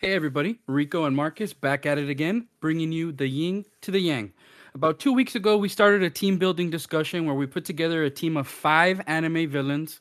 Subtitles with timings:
[0.00, 3.98] Hey everybody, Rico and Marcus back at it again, bringing you the yin to the
[3.98, 4.32] yang.
[4.72, 8.10] About two weeks ago, we started a team building discussion where we put together a
[8.10, 10.00] team of five anime villains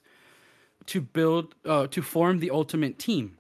[0.86, 3.40] to build, uh, to form the ultimate team,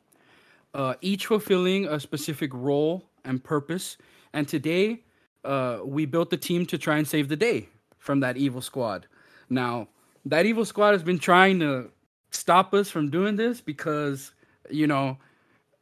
[0.73, 3.95] uh, each fulfilling a specific role and purpose.
[4.33, 5.03] And today,
[5.45, 7.69] uh, we built the team to try and save the day
[7.99, 9.05] from that evil squad.
[9.47, 9.89] Now,
[10.25, 11.91] that evil squad has been trying to
[12.31, 14.31] stop us from doing this because,
[14.71, 15.19] you know,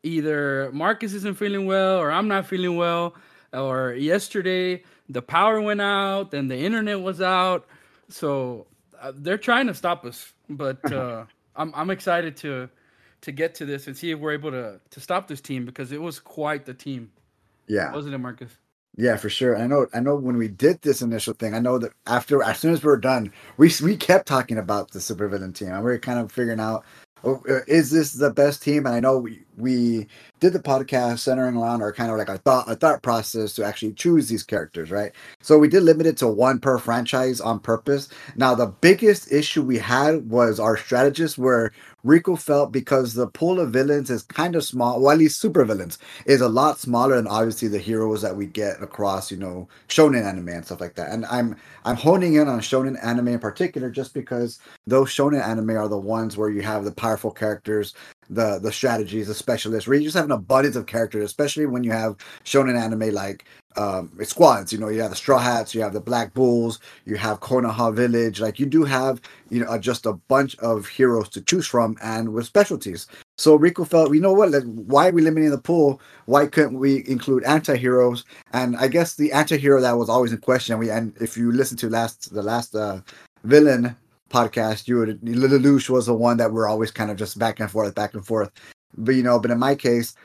[0.06, 3.16] either Marcus isn't feeling well or I'm not feeling well,
[3.54, 7.66] or yesterday the power went out and the internet was out.
[8.10, 8.68] So
[9.02, 12.70] uh, they're trying to stop us, but uh, I'm I'm excited to
[13.22, 15.92] to get to this and see if we're able to to stop this team because
[15.92, 17.12] it was quite the team.
[17.68, 17.92] Yeah.
[17.94, 18.52] Wasn't it, Marcus?
[18.98, 19.58] Yeah, for sure.
[19.58, 19.88] I know.
[19.94, 22.82] I know when we did this initial thing, I know that after, as soon as
[22.82, 26.18] we were done, we we kept talking about the supervillain team, and we were kind
[26.18, 26.86] of figuring out,
[27.26, 28.86] oh, uh, is this the best team?
[28.86, 30.08] And I know we we
[30.40, 33.64] did the podcast centering around our kind of like our thought our thought process to
[33.66, 35.12] actually choose these characters, right?
[35.42, 38.10] So we did limit it to one per franchise on purpose.
[38.36, 41.72] Now the biggest issue we had was our strategists where
[42.04, 45.66] Rico felt because the pool of villains is kind of small, well at least super
[45.66, 49.68] villains is a lot smaller than obviously the heroes that we get across, you know,
[49.88, 51.12] shonen anime and stuff like that.
[51.12, 55.72] And I'm I'm honing in on shonen anime in particular just because those shonen anime
[55.72, 57.94] are the ones where you have the powerful characters
[58.30, 61.84] the the strategies, the specialists, where you just have an abundance of characters, especially when
[61.84, 63.46] you have shonen anime like
[63.78, 64.72] um squads.
[64.72, 67.94] You know, you have the Straw Hats, you have the Black Bulls, you have Konoha
[67.94, 68.40] Village.
[68.40, 72.34] Like you do have you know just a bunch of heroes to choose from, and
[72.34, 73.08] with specialties.
[73.38, 74.52] So Rico felt, you know what?
[74.52, 76.00] Like, why are we limiting the pool?
[76.26, 78.24] Why couldn't we include anti-heroes?
[78.54, 80.80] And I guess the anti-hero that was always in question.
[80.80, 83.02] We and if you listen to last the last uh,
[83.44, 83.96] villain
[84.30, 87.70] podcast, you would Lelouch was the one that we're always kind of just back and
[87.70, 88.52] forth, back and forth.
[88.98, 90.16] But you know, but in my case,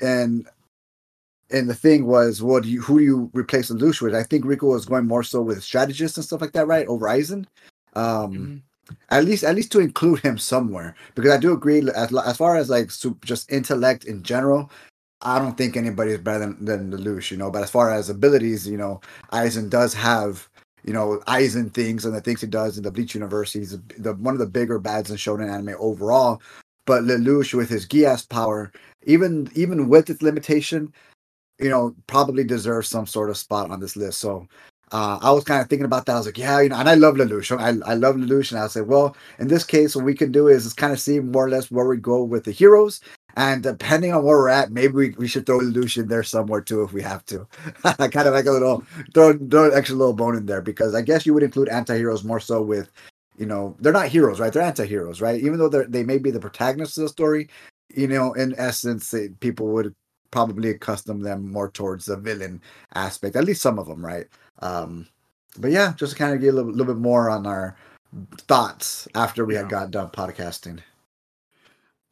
[0.00, 0.46] and
[1.50, 4.14] and the thing was, what do you who do you replace Lelouch with?
[4.14, 6.86] I think Rico was going more so with strategists and stuff like that, right?
[6.86, 7.46] Over Aizen.
[7.94, 8.56] Um mm-hmm.
[9.10, 11.88] At least, at least to include him somewhere, because I do agree.
[11.94, 12.90] As, as far as like
[13.24, 14.68] just intellect in general,
[15.22, 17.50] I don't think anybody is better than than Lelouch, you know.
[17.52, 19.00] But as far as abilities, you know,
[19.32, 20.48] Aizen does have
[20.84, 23.52] you know Aizen things and the things he does in the Bleach universe.
[23.52, 26.40] He's the one of the bigger bads in shonen anime overall.
[26.86, 28.72] But Lelouch with his Geass power,
[29.04, 30.92] even even with its limitation,
[31.58, 34.18] you know, probably deserves some sort of spot on this list.
[34.18, 34.48] So
[34.92, 36.14] uh, I was kind of thinking about that.
[36.14, 37.56] I was like, yeah, you know, and I love Lelouch.
[37.56, 38.50] I, I love Lelouch.
[38.50, 41.00] And I like, well, in this case, what we can do is, is kind of
[41.00, 43.00] see more or less where we go with the heroes
[43.36, 46.82] and depending on where we're at, maybe we, we should throw in there somewhere too
[46.82, 47.46] if we have to.
[47.84, 50.94] I kind of like a little throw throw an extra little bone in there because
[50.94, 52.90] I guess you would include anti-heroes more so with,
[53.36, 54.52] you know, they're not heroes, right?
[54.52, 55.40] They're anti-heroes, right?
[55.40, 57.48] Even though they they may be the protagonists of the story,
[57.94, 59.94] you know, in essence, they, people would
[60.30, 62.60] probably accustom them more towards the villain
[62.94, 63.36] aspect.
[63.36, 64.26] At least some of them, right?
[64.60, 65.06] Um,
[65.58, 67.76] but yeah, just to kind of get a little, little bit more on our
[68.42, 69.60] thoughts after we yeah.
[69.60, 70.80] had got done podcasting.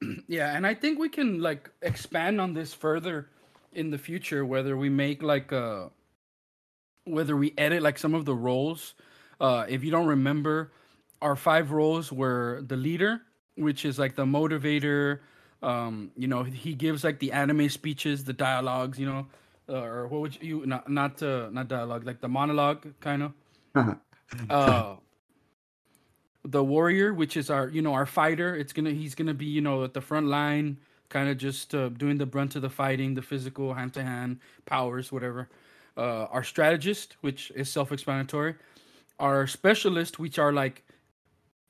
[0.29, 3.29] yeah, and I think we can like expand on this further
[3.73, 5.89] in the future, whether we make like uh
[7.05, 8.95] whether we edit like some of the roles.
[9.41, 10.73] Uh if you don't remember,
[11.21, 13.23] our five roles were the leader,
[13.57, 15.21] which is like the motivator.
[15.63, 19.27] Um, you know, he gives like the anime speeches, the dialogues, you know,
[19.69, 23.33] uh, or what would you not not uh, not dialogue, like the monologue kind of.
[24.51, 24.97] uh
[26.45, 28.55] the warrior, which is our you know our fighter.
[28.55, 30.79] It's gonna he's gonna be you know at the front line,
[31.09, 34.41] kind of just uh, doing the brunt of the fighting, the physical hand to hand
[34.67, 35.49] powers, whatever.
[35.97, 38.55] Uh, our strategist, which is self explanatory.
[39.19, 40.85] Our specialist, which are like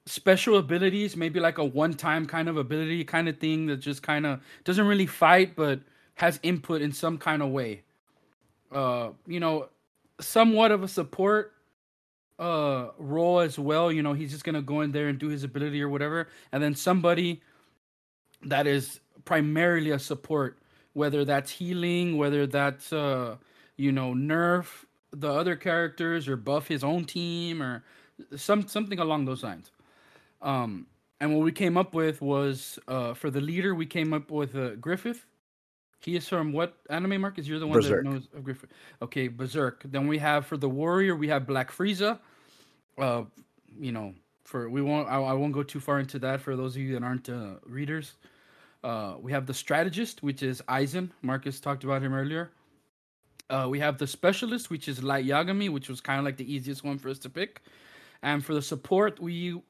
[0.07, 4.03] special abilities, maybe like a one time kind of ability kind of thing that just
[4.03, 5.81] kind of doesn't really fight but
[6.15, 7.83] has input in some kind of way.
[8.73, 9.69] Uh, you know,
[10.21, 11.53] somewhat of a support
[12.39, 13.91] uh role as well.
[13.91, 16.63] You know, he's just gonna go in there and do his ability or whatever, and
[16.63, 17.43] then somebody
[18.45, 20.59] that is primarily a support,
[20.93, 23.37] whether that's healing, whether that's uh
[23.77, 27.83] you know nerf the other characters or buff his own team or
[28.37, 29.71] some something along those lines.
[30.43, 30.87] Um,
[31.21, 34.55] and what we came up with was uh for the leader, we came up with
[34.55, 35.27] uh, Griffith
[36.01, 37.47] he is from what anime, Marcus?
[37.47, 38.05] You're the one Berserk.
[38.05, 38.71] that knows of Griffith.
[39.03, 39.83] Okay, Berserk.
[39.85, 42.19] Then we have for the warrior, we have Black Frieza.
[42.97, 43.25] Uh,
[43.79, 44.15] you know,
[44.45, 45.09] for we won't.
[45.09, 47.55] I, I won't go too far into that for those of you that aren't uh,
[47.67, 48.15] readers.
[48.85, 51.11] Uh, we have the strategist, which is Aizen.
[51.23, 52.53] Marcus talked about him earlier.
[53.51, 56.53] Uh, we have the specialist, which is Light Yagami, which was kind of like the
[56.53, 57.63] easiest one for us to pick.
[58.23, 59.61] And for the support, we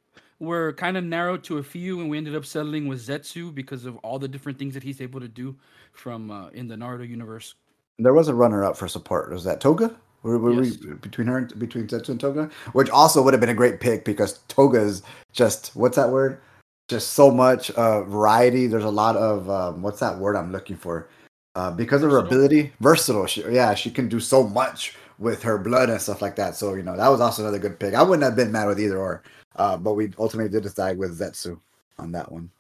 [0.40, 3.84] were kind of narrowed to a few, and we ended up settling with Zetsu because
[3.84, 5.56] of all the different things that he's able to do
[5.92, 7.54] from uh, in the Naruto universe.
[7.98, 9.30] There was a runner-up for support.
[9.32, 9.94] Was that Toga?
[10.22, 10.78] Were, were yes.
[10.78, 14.04] we between her between Zetsu and Toga, which also would have been a great pick
[14.04, 15.02] because Toga's
[15.32, 16.40] just what's that word?
[16.88, 18.66] Just so much uh, variety.
[18.66, 21.08] There's a lot of um, what's that word I'm looking for?
[21.54, 22.18] Uh, because versatile.
[22.18, 23.26] of her ability, versatile.
[23.26, 26.56] She, yeah, she can do so much with her blood and stuff like that.
[26.56, 27.94] So you know that was also another good pick.
[27.94, 29.22] I wouldn't have been mad with either or,
[29.58, 31.60] uh, but we ultimately did decide with Zetsu
[31.98, 32.50] on that one.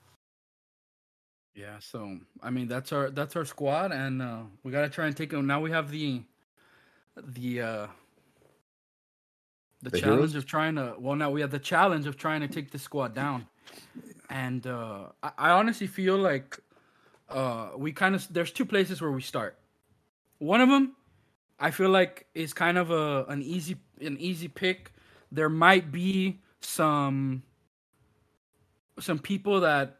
[1.54, 5.16] Yeah, so I mean that's our that's our squad, and uh, we gotta try and
[5.16, 5.42] take it.
[5.42, 6.22] Now we have the
[7.16, 7.86] the uh
[9.82, 10.34] the, the challenge heroes?
[10.34, 13.14] of trying to well now we have the challenge of trying to take the squad
[13.14, 13.46] down
[14.30, 16.58] and uh I, I honestly feel like
[17.28, 19.58] uh we kind of there's two places where we start
[20.38, 20.96] one of them
[21.60, 24.92] i feel like is kind of a an easy an easy pick
[25.30, 27.42] there might be some
[28.98, 29.98] some people that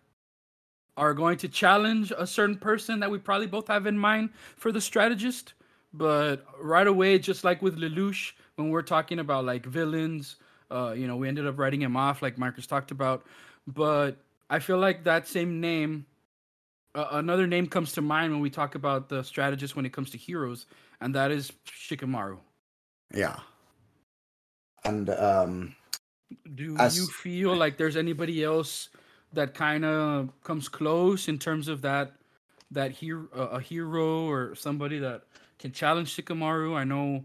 [0.96, 4.72] are going to challenge a certain person that we probably both have in mind for
[4.72, 5.55] the strategist
[5.93, 10.37] but right away, just like with Lelouch, when we're talking about like villains,
[10.70, 13.25] uh, you know, we ended up writing him off, like Marcus talked about.
[13.66, 14.16] But
[14.50, 16.06] I feel like that same name,
[16.94, 20.11] uh, another name comes to mind when we talk about the strategist when it comes
[20.11, 20.66] to heroes,
[21.00, 22.38] and that is Shikamaru.
[23.14, 23.38] Yeah.
[24.84, 25.75] And um,
[26.54, 26.96] do as...
[26.96, 28.88] you feel like there's anybody else
[29.32, 32.12] that kind of comes close in terms of that
[32.70, 35.22] that hero, uh, a hero or somebody that
[35.58, 36.76] can challenge Shikamaru.
[36.76, 37.25] I know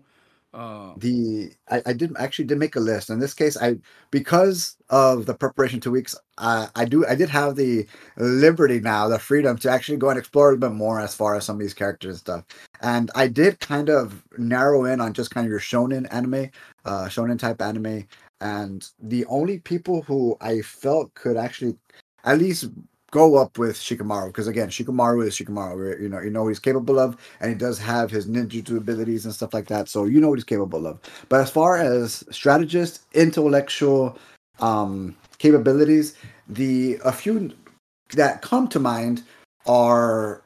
[0.53, 3.09] uh, the I, I did actually did make a list.
[3.09, 3.77] In this case, I
[4.11, 9.07] because of the preparation two weeks, uh, I do I did have the liberty now,
[9.07, 11.55] the freedom to actually go and explore a little bit more as far as some
[11.55, 12.45] of these characters and stuff.
[12.81, 16.51] And I did kind of narrow in on just kind of your shonen anime,
[16.85, 18.07] uh, shonen type anime.
[18.43, 21.77] And the only people who I felt could actually
[22.25, 22.65] at least
[23.09, 26.01] go up with Shikamaru because again, Shikamaru is Shikamaru.
[26.01, 29.23] You know, you know what he's capable of, and he does have his ninjutsu abilities
[29.23, 29.87] and stuff like that.
[29.87, 30.99] So you know what he's capable of.
[31.29, 34.17] But as far as strategist, intellectual
[34.59, 36.15] um, capabilities,
[36.49, 37.53] the a few
[38.11, 39.23] that come to mind
[39.67, 40.41] are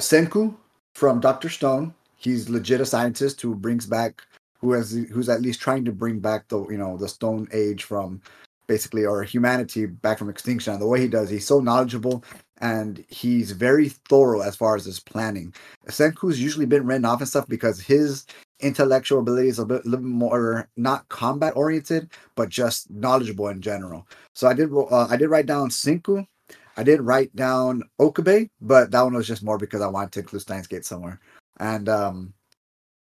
[0.00, 0.54] Senku
[0.94, 1.92] from Doctor Stone.
[2.16, 4.22] He's legit a scientist who brings back
[4.58, 7.84] who has who's at least trying to bring back the you know the Stone Age
[7.84, 8.20] from
[8.68, 10.74] basically or humanity back from extinction.
[10.74, 12.22] And the way he does, he's so knowledgeable
[12.60, 15.54] and he's very thorough as far as his planning.
[15.86, 18.26] Senku's usually been written off and stuff because his
[18.60, 24.06] intellectual abilities are a, bit, little more not combat oriented, but just knowledgeable in general.
[24.34, 26.26] So I did uh, I did write down Senku.
[26.76, 30.20] I did write down Okabe, but that one was just more because I wanted to
[30.20, 31.20] include Steins Gate somewhere.
[31.58, 32.34] And um,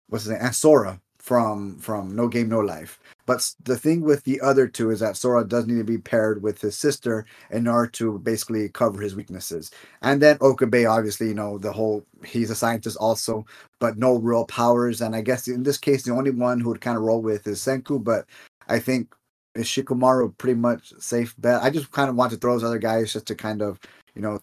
[0.08, 0.40] what's his name?
[0.42, 3.00] And Sora from from No Game No Life.
[3.26, 6.40] But the thing with the other two is that Sora does need to be paired
[6.40, 9.72] with his sister in order to basically cover his weaknesses.
[10.02, 13.44] And then Okabe, obviously, you know, the whole he's a scientist also,
[13.80, 15.00] but no real powers.
[15.00, 17.46] And I guess in this case, the only one who would kind of roll with
[17.48, 18.02] is Senku.
[18.02, 18.26] But
[18.68, 19.12] I think
[19.56, 19.72] is
[20.38, 21.62] pretty much safe bet.
[21.62, 23.80] I just kind of want to throw those other guys just to kind of,
[24.14, 24.38] you know,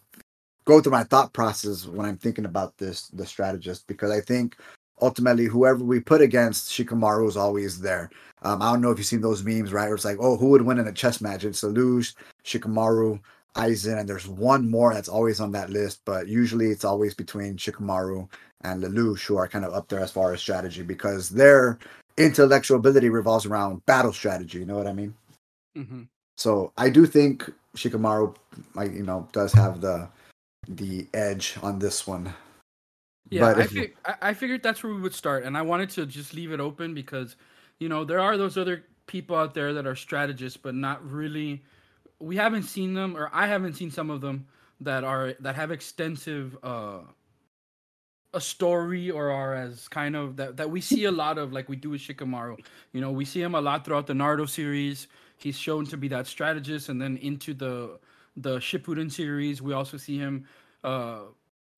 [0.66, 4.56] go through my thought process when I'm thinking about this the strategist because I think
[5.00, 8.10] ultimately whoever we put against Shikamaru is always there.
[8.42, 9.86] Um, I don't know if you've seen those memes, right?
[9.86, 11.44] Where it's like, oh, who would win in a chess match?
[11.44, 12.14] It's Lelouch,
[12.44, 13.20] Shikamaru,
[13.56, 17.56] Aizen, and there's one more that's always on that list, but usually it's always between
[17.56, 18.28] Shikamaru
[18.62, 21.78] and Lelouch who are kind of up there as far as strategy because their
[22.16, 24.58] intellectual ability revolves around battle strategy.
[24.58, 25.14] You know what I mean?
[25.76, 26.02] Mm-hmm.
[26.36, 28.34] So I do think Shikamaru,
[28.74, 30.08] like you know, does have the
[30.68, 32.32] the edge on this one.
[33.34, 36.34] Yeah, I, fig- I figured that's where we would start, and I wanted to just
[36.34, 37.36] leave it open because,
[37.80, 41.64] you know, there are those other people out there that are strategists, but not really.
[42.20, 44.46] We haven't seen them, or I haven't seen some of them
[44.80, 47.00] that are that have extensive uh
[48.34, 51.68] a story or are as kind of that that we see a lot of like
[51.68, 52.58] we do with Shikamaru.
[52.92, 55.06] You know, we see him a lot throughout the Naruto series.
[55.38, 57.98] He's shown to be that strategist, and then into the
[58.36, 60.46] the Shippuden series, we also see him
[60.82, 61.20] uh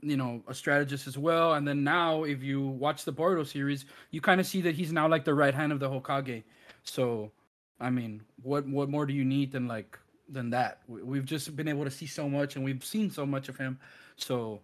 [0.00, 1.54] you know a strategist as well.
[1.54, 4.92] And then now if you watch the Boruto series you kind of see that he's
[4.92, 6.42] now like the right hand of the Hokage.
[6.82, 7.32] So
[7.80, 9.98] I mean what what more do you need than like
[10.28, 10.80] than that?
[10.88, 13.78] We've just been able to see so much and we've seen so much of him.
[14.16, 14.60] So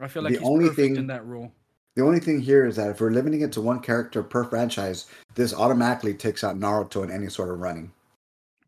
[0.00, 1.52] I feel like the only thing in that role.
[1.94, 5.06] the only thing here is that if we're limiting it to one character per franchise
[5.34, 7.92] this automatically takes out Naruto in any sort of running.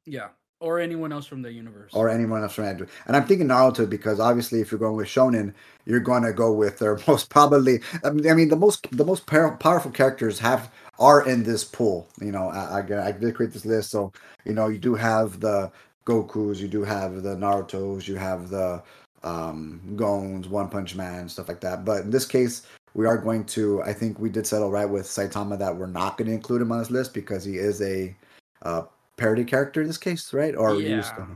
[0.04, 0.28] Yeah
[0.64, 2.87] or anyone else from the universe, or anyone else from Andrew.
[3.06, 5.52] And I'm thinking Naruto because obviously, if you're going with Shonen,
[5.85, 7.80] you're going to go with their most probably.
[8.02, 12.09] I mean, the most the most powerful characters have are in this pool.
[12.18, 14.11] You know, I, I, I did create this list, so
[14.47, 15.71] you know you do have the
[16.06, 18.83] Goku's, you do have the Naruto's, you have the
[19.23, 21.85] um, Gones, One Punch Man, stuff like that.
[21.85, 22.62] But in this case,
[22.94, 23.83] we are going to.
[23.83, 26.73] I think we did settle right with Saitama that we're not going to include him
[26.73, 28.16] on this list because he is a
[28.62, 28.85] uh,
[29.16, 30.54] parody character in this case, right?
[30.56, 31.26] Or yeah,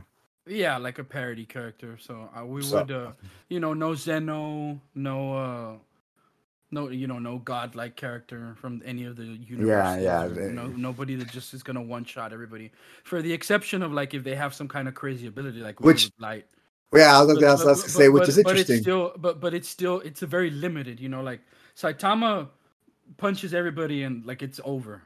[0.47, 1.97] yeah, like a parody character.
[1.99, 3.11] So uh, we so, would, uh,
[3.49, 5.33] you know, no Zeno, no.
[5.33, 5.77] uh
[6.71, 9.67] no, you know, no godlike character from any of the universe.
[9.67, 10.51] Yeah, yeah.
[10.51, 12.71] no, nobody that just is gonna one shot everybody.
[13.03, 16.11] For the exception of like if they have some kind of crazy ability, like which
[16.19, 16.45] light.
[16.93, 18.65] Yeah, I was, but, I was, I was say, which but, is interesting.
[18.65, 20.99] But it's still, but but it's still, it's a very limited.
[20.99, 21.41] You know, like
[21.75, 22.49] Saitama
[23.17, 25.01] punches everybody and like it's over.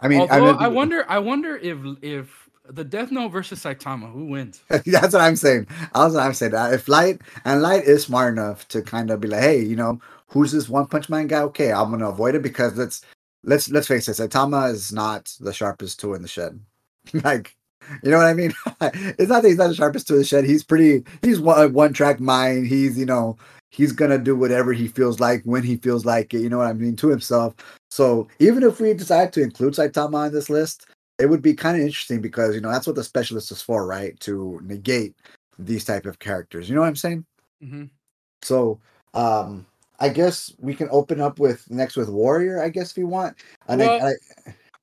[0.00, 3.62] I mean, Although, I, mean, I wonder, I wonder if if the Death Note versus
[3.62, 4.62] Saitama, who wins?
[4.68, 5.66] That's what I'm saying.
[5.94, 6.54] That's what I'm saying.
[6.54, 9.76] Uh, if Light and Light is smart enough to kind of be like, hey, you
[9.76, 11.42] know, who's this One Punch Man guy?
[11.42, 13.02] Okay, I'm gonna avoid it because let's
[13.44, 16.58] let's let's face it, Saitama is not the sharpest tool in the shed.
[17.24, 17.54] like,
[18.02, 18.52] you know what I mean?
[18.80, 20.44] it's not that he's not the sharpest tool in the shed.
[20.44, 21.04] He's pretty.
[21.22, 22.66] He's one one track mind.
[22.66, 23.36] He's you know
[23.74, 26.40] he's gonna do whatever he feels like when he feels like it.
[26.40, 27.54] You know what I mean to himself.
[27.90, 30.86] So even if we decide to include Saitama on this list,
[31.18, 33.86] it would be kind of interesting because you know that's what the specialist is for,
[33.86, 34.18] right?
[34.20, 35.16] To negate
[35.58, 36.68] these type of characters.
[36.68, 37.24] You know what I'm saying?
[37.62, 37.84] Mm-hmm.
[38.42, 38.80] So
[39.12, 39.66] um
[39.98, 42.62] I guess we can open up with next with Warrior.
[42.62, 43.36] I guess if you want.
[43.68, 44.12] And well,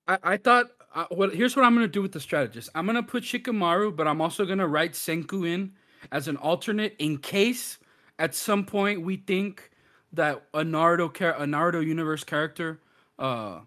[0.08, 0.68] I, I, I thought.
[0.94, 2.70] Uh, well, here's what I'm gonna do with the strategist.
[2.76, 5.72] I'm gonna put Shikamaru, but I'm also gonna write Senku in
[6.12, 7.78] as an alternate in case
[8.20, 9.70] at some point we think
[10.14, 12.80] that a Naruto char- a Naruto universe character
[13.20, 13.60] uh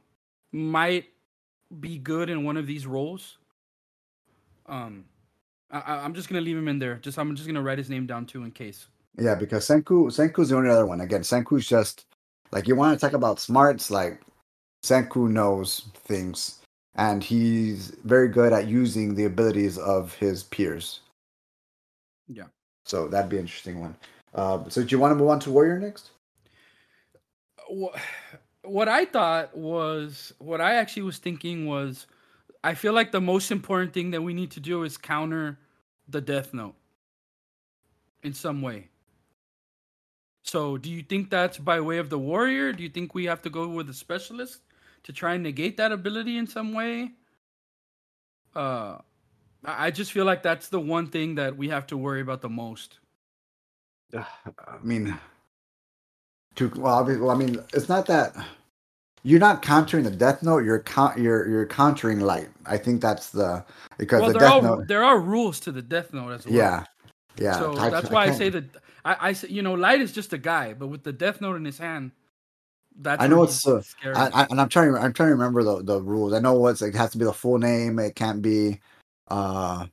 [0.52, 1.06] might
[1.80, 3.38] be good in one of these roles.
[4.66, 5.04] Um,
[5.70, 6.96] I, am just gonna leave him in there.
[6.96, 8.86] Just I'm just gonna write his name down too in case.
[9.18, 11.00] Yeah, because Senku Senku's the only other one.
[11.00, 12.06] Again, Senku's just
[12.52, 13.90] like you want to talk about smarts.
[13.90, 14.20] Like
[14.84, 16.60] Senku knows things,
[16.94, 21.00] and he's very good at using the abilities of his peers.
[22.28, 22.44] Yeah.
[22.84, 23.96] So that'd be an interesting one.
[24.34, 26.10] Uh, so do you want to move on to Warrior next?
[28.62, 32.06] What I thought was what I actually was thinking was
[32.62, 35.58] I feel like the most important thing that we need to do is counter
[36.08, 36.76] the death note
[38.22, 38.88] in some way.
[40.42, 42.72] So, do you think that's by way of the warrior?
[42.72, 44.60] Do you think we have to go with a specialist
[45.04, 47.12] to try and negate that ability in some way?
[48.54, 48.98] Uh
[49.64, 52.50] I just feel like that's the one thing that we have to worry about the
[52.50, 52.98] most.
[54.16, 55.18] I mean,
[56.56, 58.34] to well, well, I mean, it's not that
[59.22, 60.64] you're not countering the Death Note.
[60.64, 61.18] You're count.
[61.18, 62.48] You're you're countering Light.
[62.66, 63.64] I think that's the
[63.98, 64.88] because well, the Death Note.
[64.88, 66.54] There are rules to the Death Note as well.
[66.54, 66.84] Yeah,
[67.38, 67.58] yeah.
[67.58, 68.64] So I, that's why I, I say that
[69.04, 71.56] I, I say you know Light is just a guy, but with the Death Note
[71.56, 72.12] in his hand,
[73.00, 74.14] that's I know it's uh, scary.
[74.14, 74.94] I, I, and I'm trying.
[74.94, 76.32] I'm trying to remember the the rules.
[76.32, 77.98] I know what's it has to be the full name.
[77.98, 78.80] It can't be.
[79.28, 79.86] uh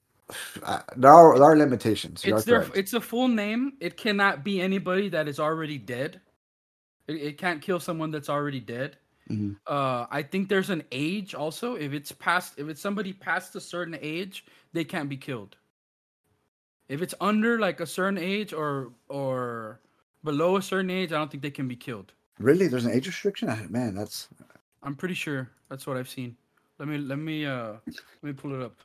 [0.96, 2.24] there are there are limitations.
[2.24, 3.74] it's their, it's a full name.
[3.80, 6.22] It cannot be anybody that is already dead.
[7.08, 8.98] It, it can't kill someone that's already dead.
[9.30, 9.54] Mm-hmm.
[9.68, 11.76] Uh, I think there's an age also.
[11.76, 15.56] If it's past, if it's somebody past a certain age, they can't be killed.
[16.90, 19.80] If it's under like a certain age or or
[20.24, 22.12] below a certain age, I don't think they can be killed.
[22.40, 23.48] Really, there's an age restriction.
[23.70, 24.28] Man, that's.
[24.84, 26.36] I'm pretty sure that's what I've seen.
[26.80, 28.76] Let me let me uh let me pull it up.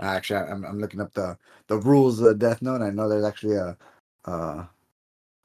[0.00, 1.36] Actually, I'm I'm looking up the
[1.68, 2.82] the rules of the Death Note.
[2.82, 3.76] I know there's actually a
[4.24, 4.64] uh.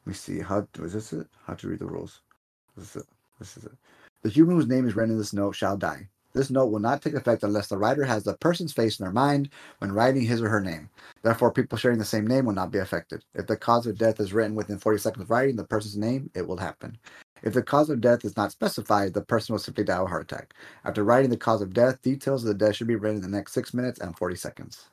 [0.05, 0.39] Let me see.
[0.39, 1.27] How this it?
[1.45, 2.21] How to read the rules?
[2.77, 3.07] This is it.
[3.39, 3.71] This is it.
[4.23, 6.07] The human whose name is written in this note shall die.
[6.33, 9.13] This note will not take effect unless the writer has the person's face in their
[9.13, 10.89] mind when writing his or her name.
[11.23, 13.23] Therefore, people sharing the same name will not be affected.
[13.33, 16.29] If the cause of death is written within 40 seconds of writing the person's name,
[16.35, 16.97] it will happen.
[17.43, 20.07] If the cause of death is not specified, the person will simply die of a
[20.07, 20.53] heart attack.
[20.83, 23.37] After writing the cause of death, details of the death should be written in the
[23.37, 24.85] next six minutes and 40 seconds.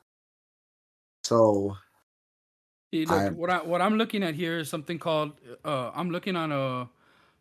[1.23, 1.77] So,
[2.91, 5.31] look, I'm, what I what I'm looking at here is something called.
[5.63, 6.89] Uh, I'm looking on a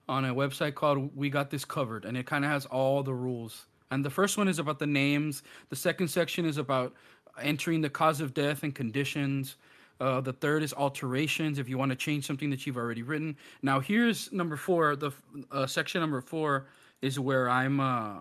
[0.09, 3.15] on a website called We Got This Covered, and it kind of has all the
[3.15, 3.67] rules.
[3.91, 5.43] And the first one is about the names.
[5.69, 6.95] The second section is about
[7.41, 9.57] entering the cause of death and conditions.
[10.03, 13.37] Uh, the third is alterations if you want to change something that you've already written.
[13.63, 14.97] Now here's number four.
[14.97, 15.13] The
[15.53, 16.67] uh, section number four
[17.03, 18.17] is where I'm uh,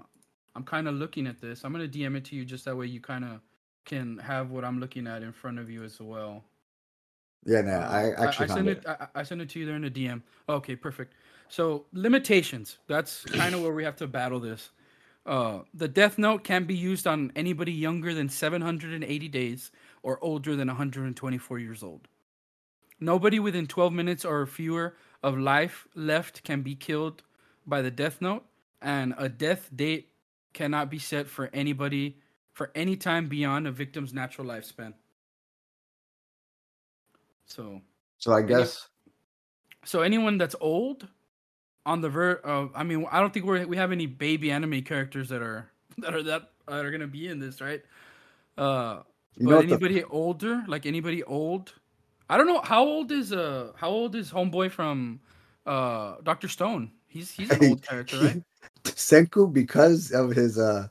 [0.55, 1.63] I'm kind of looking at this.
[1.63, 3.41] I'm gonna DM it to you just that way you kind of
[3.85, 6.43] can have what I'm looking at in front of you as well.
[7.47, 8.77] Yeah, no, I actually I, I send it.
[8.77, 10.21] it I, I, send it to you there in the DM.
[10.49, 11.15] Okay, perfect.
[11.49, 12.77] So limitations.
[12.85, 14.69] That's kind of where we have to battle this.
[15.25, 19.71] Uh, the death note can be used on anybody younger than 780 days
[20.03, 22.07] or older than 124 years old.
[22.99, 27.23] Nobody within 12 minutes or fewer of life left can be killed
[27.65, 28.43] by the death note,
[28.81, 30.09] and a death date
[30.53, 32.17] cannot be set for anybody
[32.53, 34.93] for any time beyond a victim's natural lifespan.
[37.45, 37.81] So,
[38.17, 38.87] So I guess
[39.83, 41.07] so anyone that's old
[41.85, 44.81] on the ver uh, I mean, I don't think we we have any baby anime
[44.83, 47.81] characters that are that are that that are gonna be in this, right?
[48.57, 48.99] Uh,
[49.37, 51.73] you know but what the- anybody older, like anybody old,
[52.29, 55.19] I don't know how old is uh how old is homeboy from
[55.65, 56.91] uh Doctor Stone?
[57.07, 58.41] He's he's an old character, right?
[58.83, 60.87] Senku, because of his uh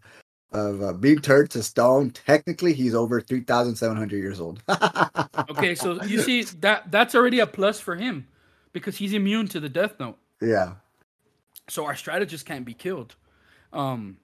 [0.53, 4.63] of uh, being turned to stone, technically he's over three thousand seven hundred years old.
[5.51, 8.27] Okay, so you see that that's already a plus for him
[8.73, 10.17] because he's immune to the death note.
[10.41, 10.75] yeah,
[11.69, 13.17] So our strategist can't be killed.
[13.73, 14.19] Um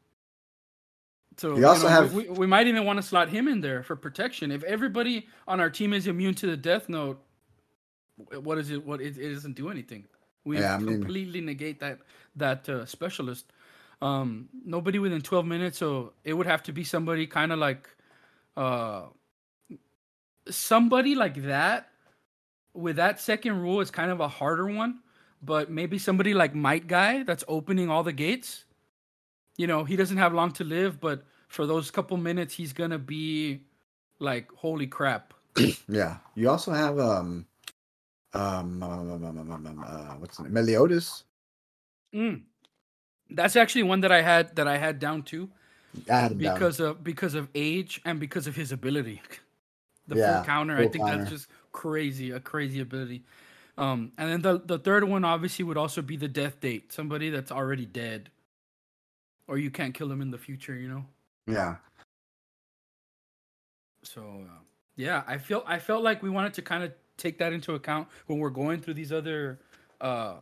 [1.36, 3.82] so you also know, have- we, we might even want to slot him in there
[3.82, 4.50] for protection.
[4.50, 7.22] If everybody on our team is immune to the death note,
[8.42, 8.84] what is it?
[8.86, 10.04] What it, it doesn't do anything.
[10.44, 11.98] We Yeah, I mean- completely negate that
[12.36, 13.52] that uh, specialist.
[14.02, 17.88] Um, nobody within 12 minutes, so it would have to be somebody kind of like
[18.56, 19.06] uh
[20.48, 21.88] somebody like that
[22.74, 25.00] with that second rule is kind of a harder one
[25.42, 28.64] but maybe somebody like might guy that's opening all the gates
[29.56, 32.98] you know he doesn't have long to live but for those couple minutes he's gonna
[32.98, 33.60] be
[34.18, 35.34] like holy crap
[35.88, 36.18] yeah.
[36.34, 37.46] You also have um
[38.34, 40.52] um, um, um, um, um, um, um, uh, what's his name?
[40.54, 41.24] Meliodas.
[42.14, 42.42] Mm.
[43.30, 45.50] that's actually one that i had that i had down too
[46.10, 46.68] I had him down.
[46.68, 49.22] because of because of age and because of his ability
[50.06, 51.22] the Yeah, full counter i think counter.
[51.22, 53.22] that's just crazy a crazy ability
[53.78, 57.30] um and then the the third one obviously would also be the death date somebody
[57.30, 58.30] that's already dead
[59.48, 61.04] or you can't kill him in the future you know?
[61.46, 61.76] Yeah,
[64.06, 64.60] so uh,
[64.96, 68.08] yeah i feel i felt like we wanted to kind of take that into account
[68.26, 69.58] when we're going through these other
[70.00, 70.36] uh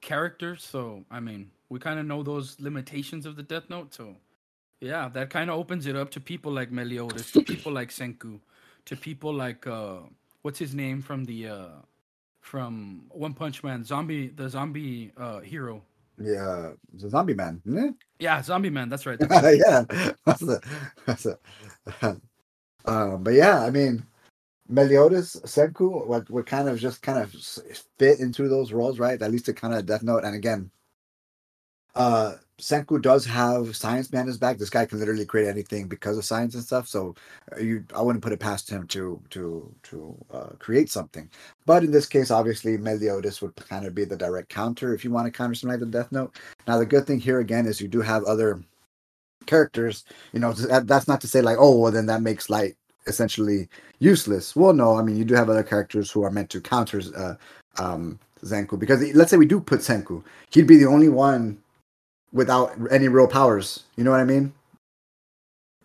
[0.00, 0.64] characters.
[0.64, 4.16] So i mean we kind of know those limitations of the death note so
[4.80, 8.38] yeah that kind of opens it up to people like meliodas to people like senku
[8.84, 9.98] to people like uh
[10.42, 11.68] what's his name from the uh
[12.40, 15.82] from one punch man zombie the zombie uh hero.
[16.20, 16.72] Yeah.
[16.94, 17.62] The zombie man,
[18.18, 19.62] yeah zombie man that's right it?
[19.66, 19.84] yeah,
[20.24, 20.60] that's a,
[21.06, 24.04] that's uh, but yeah, I mean,
[24.68, 27.34] Meliodas, Senku, what would kind of just kind of
[27.98, 29.20] fit into those roles, right?
[29.20, 30.24] At least a kind of Death Note.
[30.24, 30.70] And again,
[31.94, 34.58] uh, Senku does have science behind his back.
[34.58, 36.88] This guy can literally create anything because of science and stuff.
[36.88, 37.14] So
[37.56, 41.30] uh, you, I wouldn't put it past him to to to uh, create something.
[41.66, 45.10] But in this case, obviously, Meliodas would kind of be the direct counter if you
[45.12, 46.36] want to counter something like the Death Note.
[46.66, 48.62] Now, the good thing here again is you do have other
[49.46, 50.04] characters.
[50.32, 52.76] You know, that- that's not to say like, oh, well, then that makes light
[53.08, 53.68] essentially
[54.00, 54.56] useless.
[54.56, 57.34] Well, no, I mean, you do have other characters who are meant to counter uh,
[57.78, 61.58] um, Senku because let's say we do put Senku, he'd be the only one
[62.32, 63.84] without any real powers.
[63.96, 64.52] You know what I mean?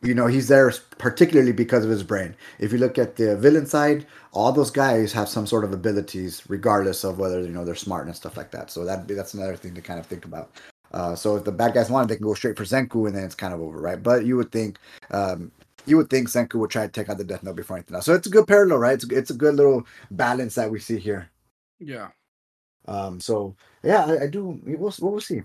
[0.02, 2.36] You know, he's there particularly because of his brain.
[2.60, 6.44] If you look at the villain side, all those guys have some sort of abilities,
[6.50, 8.70] regardless of whether you know they're smart and stuff like that.
[8.70, 10.52] So that that's another thing to kind of think about.
[10.92, 13.16] Uh, so if the bad guys want, it, they can go straight for Senku, and
[13.16, 14.02] then it's kind of over, right?
[14.04, 14.78] But you would think,
[15.12, 15.52] um,
[15.86, 18.06] you would think Senku would try to take out the Death Note before anything else.
[18.06, 18.94] So it's a good parallel, right?
[18.96, 21.30] It's a, it's a good little balance that we see here.
[21.80, 22.10] yeah
[22.88, 24.60] Um, so yeah, I, I do.
[24.66, 25.42] We'll we'll see.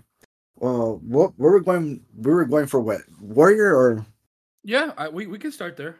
[0.59, 2.01] Well, what where we're going?
[2.17, 4.05] We were going for what warrior or
[4.63, 5.97] Yeah, I, we we can start there.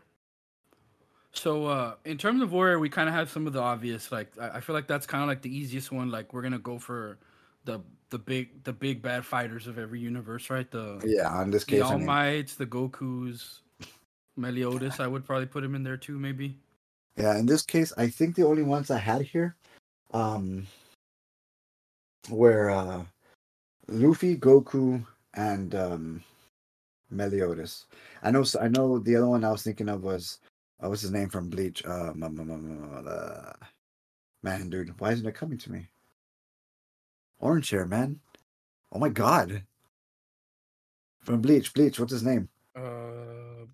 [1.32, 4.12] So uh in terms of warrior, we kind of have some of the obvious.
[4.12, 6.10] Like I, I feel like that's kind of like the easiest one.
[6.12, 7.18] Like we're gonna go for
[7.66, 10.70] the the big the big bad fighters of every universe, right?
[10.70, 11.42] The yeah.
[11.44, 13.62] In this the case, I All mean, Mights, the Goku's,
[14.38, 15.00] Meliodas.
[15.00, 16.58] I would probably put him in there too, maybe.
[17.18, 17.38] yeah.
[17.38, 19.56] In this case, I think the only ones I had here,
[20.14, 20.68] um,
[22.30, 23.04] were uh,
[23.90, 26.24] Luffy, Goku, and um,
[27.10, 27.86] Meliodas.
[28.24, 28.44] I know.
[28.62, 30.40] I know the other one I was thinking of was
[30.84, 31.84] uh, what's his name from Bleach?
[31.86, 32.14] Uh,
[34.44, 35.88] man, dude, why isn't it coming to me?
[37.40, 38.20] Orange hair, man.
[38.92, 39.64] Oh my god.
[41.22, 42.00] From Bleach, Bleach.
[42.00, 43.66] What's his name, Uh,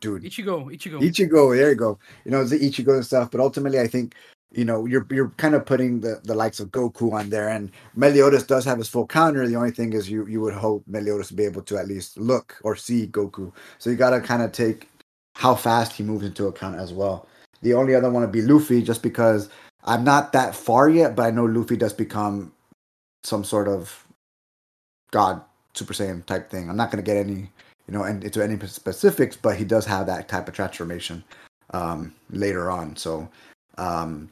[0.00, 0.22] dude?
[0.22, 1.00] Ichigo, Ichigo.
[1.00, 1.98] Ichigo, there you go.
[2.24, 4.14] You know, it's the Ichigo and stuff, but ultimately, I think
[4.52, 7.70] you know you're you're kind of putting the, the likes of Goku on there, and
[7.96, 9.46] Meliodas does have his full counter.
[9.46, 12.18] The only thing is you you would hope Meliodas to be able to at least
[12.18, 13.52] look or see Goku.
[13.78, 14.88] So you got to kind of take
[15.34, 17.26] how fast he moves into account as well.
[17.62, 19.48] The only other one would be Luffy, just because
[19.84, 22.52] I'm not that far yet, but I know Luffy does become
[23.24, 24.06] some sort of
[25.10, 25.42] god
[25.74, 26.68] Super Saiyan type thing.
[26.68, 27.48] I'm not going to get any
[27.86, 31.22] you know, into any specifics, but he does have that type of transformation
[31.70, 32.96] um, later on.
[32.96, 33.28] So,
[33.78, 34.30] um,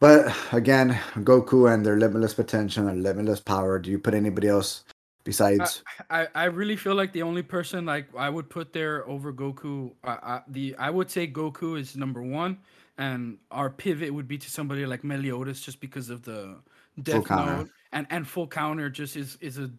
[0.00, 3.78] but again, Goku and their limitless potential and limitless power.
[3.78, 4.84] Do you put anybody else
[5.24, 9.06] Besides, I, I, I really feel like the only person like I would put there
[9.06, 12.58] over Goku, I, I, the I would say Goku is number one,
[12.96, 16.56] and our pivot would be to somebody like Meliodas just because of the
[17.02, 19.70] death note and and full counter just is is a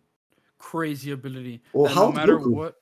[0.59, 1.63] crazy ability.
[1.73, 2.53] Well, how no matter Goku?
[2.53, 2.75] what.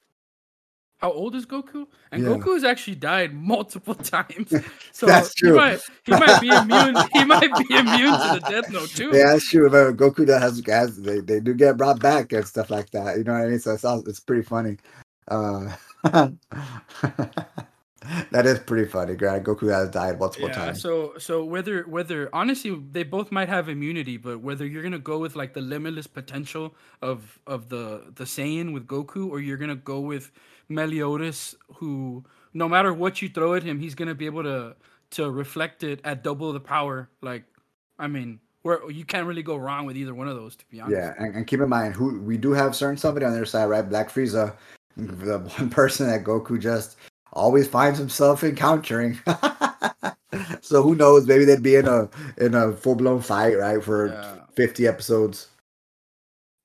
[0.99, 1.87] How old is Goku?
[2.11, 2.29] And Yeah.
[2.29, 4.53] Goku has actually died multiple times,
[4.91, 6.95] so That's he might he might be immune.
[7.13, 9.09] He might be immune to the Death Note too.
[9.13, 9.69] yeah, that's true.
[9.69, 13.17] But Goku does has, has they, they do get brought back and stuff like that.
[13.17, 13.59] You know what I mean?
[13.59, 14.77] So it's all- it's pretty funny.
[15.29, 15.73] Uh,
[18.31, 19.15] that is pretty funny.
[19.15, 20.81] Grant Goku has died multiple yeah times.
[20.81, 25.19] so so whether whether honestly they both might have immunity but whether you're gonna go
[25.19, 29.75] with like the limitless potential of of the the Saiyan with Goku or you're gonna
[29.75, 30.31] go with
[30.69, 34.75] Meliodas who no matter what you throw at him he's gonna be able to
[35.11, 37.43] to reflect it at double the power like
[37.97, 40.79] I mean where you can't really go wrong with either one of those to be
[40.79, 43.45] honest Yeah, and, and keep in mind who we do have certain somebody on their
[43.45, 43.87] side, right?
[43.87, 44.53] Black Frieza,
[44.97, 46.97] the one person that Goku just
[47.33, 49.17] always finds himself encountering.
[50.61, 51.25] so who knows?
[51.25, 53.83] Maybe they'd be in a in a full blown fight, right?
[53.83, 54.35] For Yeah.
[54.55, 55.47] fifty episodes.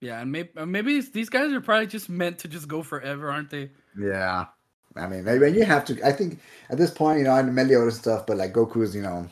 [0.01, 3.31] Yeah and uh, maybe maybe these guys are probably just meant to just go forever
[3.31, 4.47] aren't they Yeah.
[4.97, 6.07] I mean, maybe you have to.
[6.07, 9.03] I think at this point, you know, know Meliodas stuff, but like Goku is, you
[9.03, 9.27] know,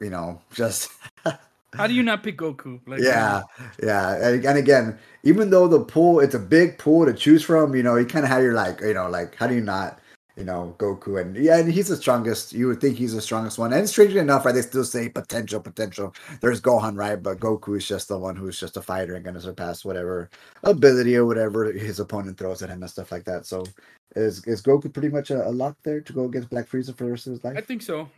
[0.00, 0.90] you know, just
[1.74, 3.42] how do you not pick Goku like yeah,
[3.82, 4.14] yeah.
[4.16, 7.82] And, and again, even though the pool, it's a big pool to choose from, you
[7.82, 10.00] know, you kind of have your like, you know, like how do you not,
[10.36, 12.52] you know, Goku and yeah, and he's the strongest.
[12.52, 13.72] You would think he's the strongest one.
[13.72, 16.14] And strangely enough, right, they still say potential, potential.
[16.40, 19.40] There's Gohan, right, but Goku is just the one who's just a fighter and gonna
[19.40, 20.30] surpass whatever
[20.64, 23.46] ability or whatever his opponent throws at him and stuff like that.
[23.46, 23.64] So.
[24.16, 27.02] Is is Goku pretty much a, a lock there to go against Black Frieza for
[27.02, 27.56] the rest of his life?
[27.56, 28.08] I think so.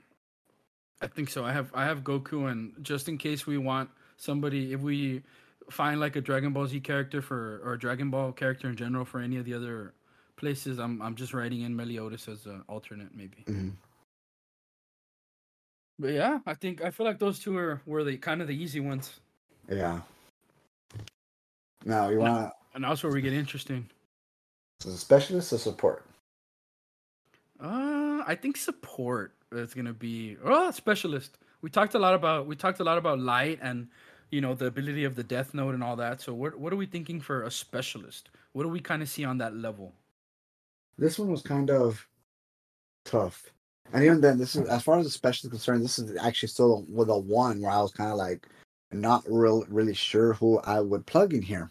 [1.01, 1.45] I think so.
[1.45, 5.23] I have I have Goku, and just in case we want somebody, if we
[5.71, 9.05] find like a Dragon Ball Z character for or a Dragon Ball character in general
[9.05, 9.95] for any of the other
[10.37, 13.45] places, I'm I'm just writing in Meliodas as an alternate maybe.
[13.47, 13.73] Mhm.
[15.99, 18.55] But yeah, I think I feel like those two are were the kind of the
[18.57, 19.21] easy ones,
[19.69, 20.01] Yeah.
[21.85, 23.89] Now you want and that's where we get interesting.
[24.85, 26.05] a specialist or support?
[27.59, 31.39] Uh, I think support is gonna be oh specialist.
[31.63, 33.89] We talked a lot about we talked a lot about light and
[34.31, 36.21] you know the ability of the death note and all that.
[36.21, 38.29] So what what are we thinking for a specialist?
[38.53, 39.95] What do we kind of see on that level?
[40.99, 42.07] This one was kind of
[43.05, 43.51] tough.
[43.93, 46.49] And even then, this is as far as the specialist is concerned, this is actually
[46.49, 48.47] still with a one where I was kind of like
[48.93, 51.71] not real really sure who I would plug in here.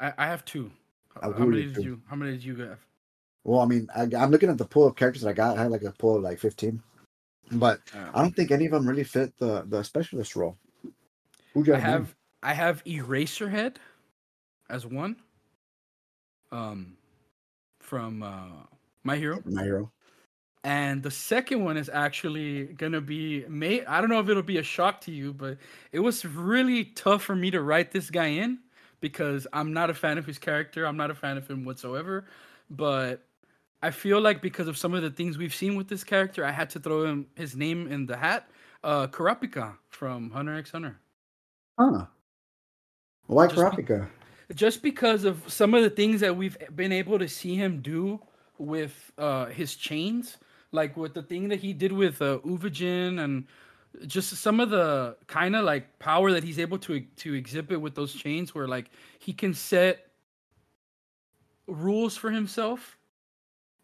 [0.00, 0.70] I, I have two.
[1.20, 2.78] Uh, How many did did you- How many did you have?
[3.44, 5.58] Well, I mean, I, I'm looking at the pool of characters that I got.
[5.58, 6.80] I had like a pool of like 15,
[7.52, 10.56] but Uh, I don't think any of them really fit the the specialist role.
[11.52, 13.76] Who do you I have I have Eraserhead
[14.70, 15.16] as one.
[16.50, 16.96] Um,
[17.92, 18.64] from uh,
[19.04, 19.42] My Hero.
[19.44, 19.92] my hero.
[20.64, 24.56] And the second one is actually gonna be may I don't know if it'll be
[24.56, 25.58] a shock to you, but
[25.90, 28.60] it was really tough for me to write this guy in
[29.02, 30.86] because I'm not a fan of his character.
[30.86, 32.24] I'm not a fan of him whatsoever.
[32.70, 33.26] But
[33.82, 36.50] I feel like because of some of the things we've seen with this character, I
[36.50, 38.48] had to throw him his name in the hat.
[38.82, 40.96] Uh Kurapika from Hunter x Hunter.
[41.78, 42.06] Huh?
[43.26, 44.08] Why Just Kurapika?
[44.54, 48.20] Just because of some of the things that we've been able to see him do
[48.58, 50.36] with uh his chains
[50.72, 53.46] like with the thing that he did with uh Uvogin and
[54.06, 57.94] just some of the kind of like power that he's able to to exhibit with
[57.94, 60.06] those chains where like he can set
[61.66, 62.98] rules for himself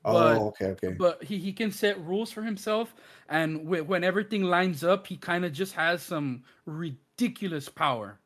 [0.05, 0.93] Oh, but- okay, okay.
[0.97, 2.95] but he, he can set rules for himself
[3.29, 8.19] and wh- when everything lines up he kind of just has some ridiculous power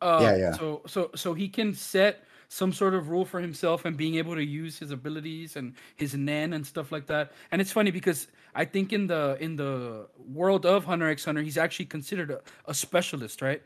[0.00, 0.52] uh, Yeah, yeah.
[0.52, 4.34] so so so he can set some sort of rule for himself and being able
[4.36, 8.28] to use his abilities and his Nen and stuff like that and it's funny because
[8.54, 12.40] i think in the in the world of hunter x hunter he's actually considered a,
[12.66, 13.62] a specialist right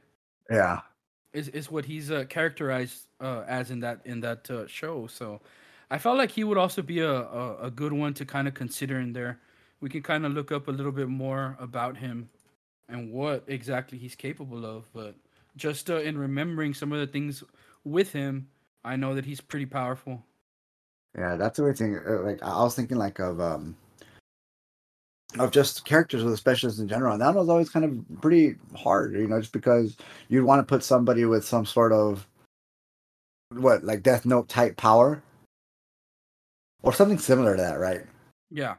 [0.51, 0.81] yeah.
[1.33, 5.07] is is what he's uh, characterized uh, as in that in that uh, show.
[5.07, 5.41] So
[5.91, 8.55] I felt like he would also be a, a, a good one to kind of
[8.55, 9.41] consider in there.
[9.81, 12.29] We can kind of look up a little bit more about him
[12.89, 14.93] and what exactly he's capable of.
[14.93, 15.15] But
[15.57, 17.43] just uh, in remembering some of the things
[17.85, 18.49] with him,
[18.85, 20.25] I know that he's pretty powerful.
[21.17, 21.99] Yeah, that's the weird thing.
[21.99, 23.77] uh, Like I was thinking, like of um,
[25.39, 29.15] of just characters with specialists in general, and that was always kind of pretty hard,
[29.15, 29.97] you know, just because
[30.29, 32.27] you'd want to put somebody with some sort of
[33.51, 35.23] what, like Death Note type power,
[36.83, 38.03] or something similar to that, right?
[38.51, 38.77] Yeah,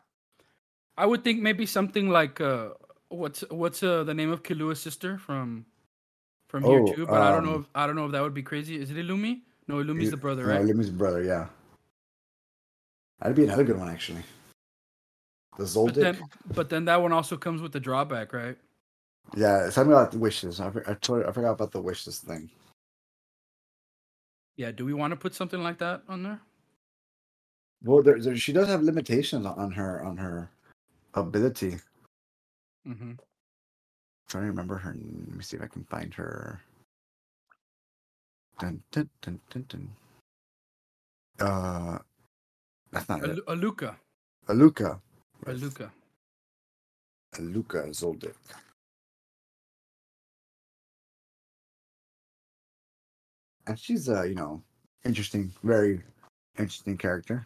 [0.98, 2.70] I would think maybe something like uh,
[3.10, 5.66] what's what's uh, the name of Killua's sister from
[6.52, 8.22] from here Oh, too, but I don't know um, if I don't know if that
[8.22, 8.76] would be crazy.
[8.76, 9.40] Is it Illumi?
[9.68, 10.62] No, Illumi's the brother, right?
[10.62, 11.48] Lumi's brother, yeah.
[13.22, 14.24] That'd be another good one, actually.
[15.58, 15.94] The But Zoldyck.
[15.94, 16.22] then,
[16.54, 18.58] but then that one also comes with the drawback, right?
[19.36, 20.60] Yeah, something about the wishes.
[20.60, 22.50] I, I, told, I forgot about the wishes thing.
[24.58, 24.72] Yeah.
[24.72, 26.42] Do we want to put something like that on there?
[27.84, 30.52] Well, there, there, she does have limitations on her on her
[31.14, 31.78] ability.
[32.88, 33.14] Mm-hmm.
[34.32, 34.96] Trying to remember her.
[34.96, 36.62] Let me see if I can find her.
[38.62, 39.90] Dun, dun, dun, dun, dun.
[41.38, 41.98] Uh,
[42.94, 43.40] that's not it.
[43.50, 43.98] Alluka.
[44.48, 45.02] Alluka.
[45.46, 45.92] Alluka.
[47.38, 48.36] Alluka Zoldyck.
[53.68, 54.64] And she's uh, you know,
[55.04, 56.02] interesting, very
[56.58, 57.46] interesting character.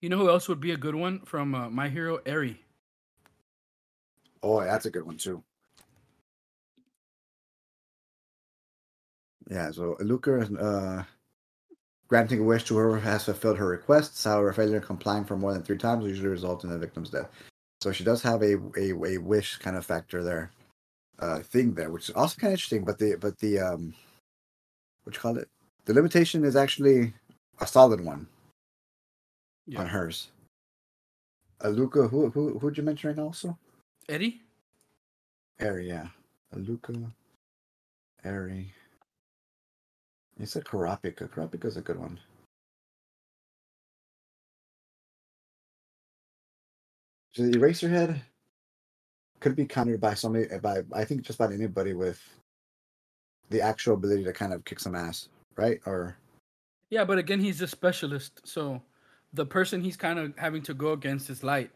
[0.00, 2.58] You know who else would be a good one from uh, My Hero Eri?
[4.42, 5.42] Oh, that's a good one too.
[9.50, 11.04] Yeah, so Alluka uh
[12.08, 15.52] granting a wish to whoever has fulfilled her requests, however, failure in complying for more
[15.52, 17.28] than three times will usually result in the victim's death.
[17.82, 20.50] So she does have a a, a wish kind of factor there,
[21.18, 22.84] uh thing there, which is also kind of interesting.
[22.84, 23.94] But the but the um
[25.04, 25.48] what you call it?
[25.84, 27.12] The limitation is actually
[27.60, 28.26] a solid one
[29.66, 29.80] Yeah.
[29.80, 30.28] on hers.
[31.60, 33.58] Alluka, who who who'd you mention right now also?
[34.08, 34.40] Eddie?
[35.60, 36.08] Eri, yeah.
[36.54, 36.94] Alluka,
[38.24, 38.72] Eri.
[40.38, 41.28] You said Kurapika.
[41.28, 42.18] Kurapika's a good one.
[47.34, 48.20] So the Eraserhead
[49.40, 52.20] could be countered by somebody by I think just about anybody with
[53.50, 55.80] the actual ability to kind of kick some ass, right?
[55.86, 56.16] Or
[56.90, 58.82] Yeah, but again, he's a specialist, so
[59.32, 61.70] the person he's kind of having to go against is light.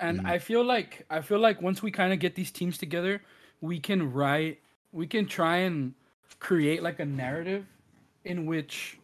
[0.00, 0.26] And Mhm.
[0.28, 3.22] I feel like I feel like once we kind of get these teams together,
[3.60, 4.60] we can write,
[4.92, 5.94] we can try and
[6.40, 7.66] create like a narrative
[8.24, 8.98] in which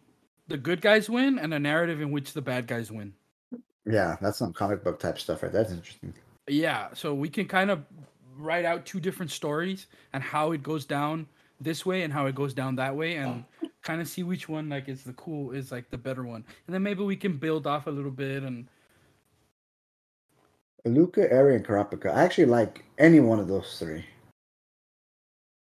[0.49, 3.15] the good guys win and a narrative in which the bad guys win.
[3.87, 5.53] yeah, that's some comic book type stuff, right?
[5.53, 6.15] That's interesting.
[6.49, 7.83] Yeah, so we can kind of
[8.37, 11.27] write out two different stories and how it goes down
[11.61, 13.45] this way and how it goes down that way and
[13.83, 16.45] kind of see which one like is the cool is like the better one.
[16.67, 18.67] And then maybe we can build off a little bit and
[20.87, 22.15] Alluka, Eri, and Kurapika.
[22.15, 24.05] I actually like any one of those three.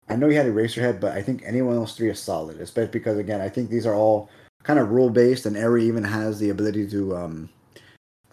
[0.10, 2.60] I know you had Eraserhead, but I think any one of those three is solid,
[2.60, 4.30] especially because again, I think these are all
[4.64, 7.50] kind of rule based, and Eri even has the ability to um,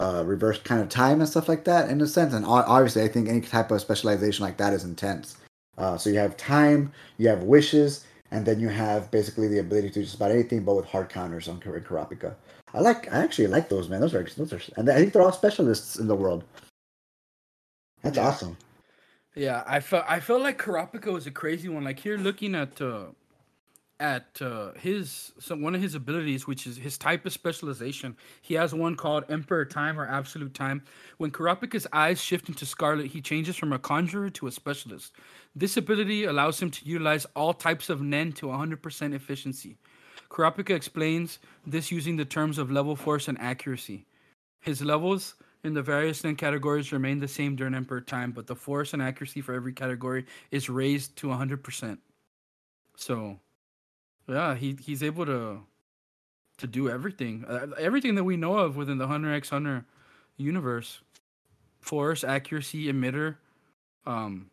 [0.00, 2.34] uh, reverse kind of time and stuff like that in a sense.
[2.34, 5.36] And obviously, I think any type of specialization like that is intense.
[5.76, 9.90] Uh, so you have time, you have wishes, and then you have basically the ability
[9.90, 12.34] to just about anything, but with hard counters on Kar- Kurapika.
[12.74, 14.00] I like, I actually like those man.
[14.00, 16.44] Those are those are, and I think they're all specialists in the world.
[18.02, 18.26] That's Yeah.
[18.26, 18.56] awesome.
[19.38, 21.84] Yeah, I felt I felt like Kurapika was a crazy one.
[21.84, 23.06] Like here looking at uh
[24.00, 28.16] at uh, his some one of his abilities, which is his type of specialization.
[28.42, 30.82] He has one called Emperor Time or Absolute Time.
[31.18, 35.12] When Kurapika's eyes shift into scarlet, he changes from a conjurer to a specialist.
[35.54, 39.76] This ability allows him to utilize all types of Nen to 100% efficiency.
[40.30, 44.04] Kurapika explains this using the terms of level force and accuracy.
[44.60, 48.56] His levels in the various Nen categories remain the same during Emperor Time, but the
[48.56, 52.00] force and accuracy for every category is raised to 100%.
[52.96, 53.40] So,
[54.28, 55.62] yeah, he he's able to
[56.58, 59.86] to do everything, uh, everything that we know of within the Hunter X Hunter
[60.36, 61.00] universe.
[61.80, 63.36] Force, accuracy, emitter,
[64.06, 64.50] um,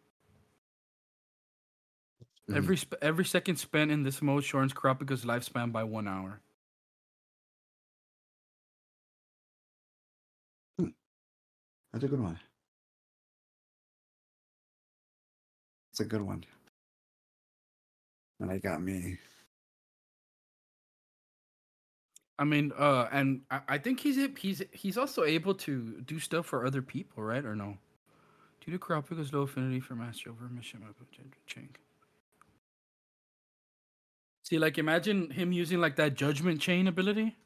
[2.47, 2.55] Mhm.
[2.55, 6.41] every sp- every second spent in this mode shortens Kurapika's lifespan by one hour.
[11.95, 12.37] That's a good one.
[15.91, 16.43] It's a good one.
[18.41, 19.17] And I got me.
[22.37, 26.47] I mean, uh, and I, I think he's he's he's also able to do stuff
[26.47, 27.45] for other people, right?
[27.45, 27.77] Or no?
[28.59, 30.81] Due to Kurapika's low affinity for mastery over mission
[31.47, 31.69] chain.
[34.43, 37.37] See, like, imagine him using like that judgment chain ability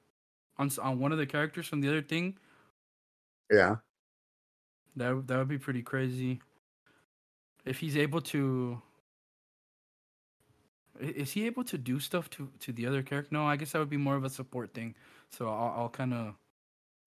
[0.58, 2.40] on on one of the characters from the other thing.
[3.52, 3.76] Yeah.
[4.96, 6.42] That would- that would be pretty crazy.
[7.66, 8.82] If he's able to,
[11.00, 13.30] is he able to do stuff to to the other character?
[13.32, 14.96] No, I guess that would be more of a support thing.
[15.30, 16.36] So I'll I'll kind of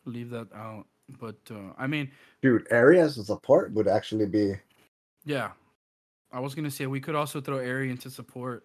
[0.04, 0.86] leave that out.
[1.20, 2.10] But uh, I mean,
[2.42, 4.54] Dude, areas of support would actually be
[5.24, 5.52] yeah,
[6.32, 8.64] I was gonna say we could also throw Eri into support.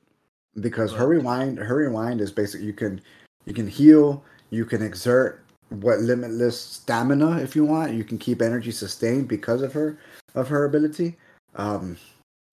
[0.61, 3.01] because But- her rewind her rewind is basically you can
[3.45, 7.93] you can heal, you can exert what limitless stamina if you want.
[7.93, 9.97] You can keep energy sustained because of her
[10.35, 11.17] of her ability.
[11.55, 11.97] um,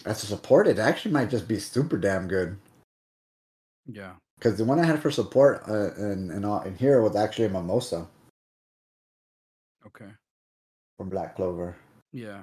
[0.07, 2.57] as a support, it actually might just be super damn good.
[3.87, 4.15] Yeah.
[4.39, 8.07] Because the one I had for support uh, in, in in here was actually Mimosa
[9.87, 10.11] Okay.
[10.99, 11.77] from Black Clover.
[12.13, 12.43] Yeah.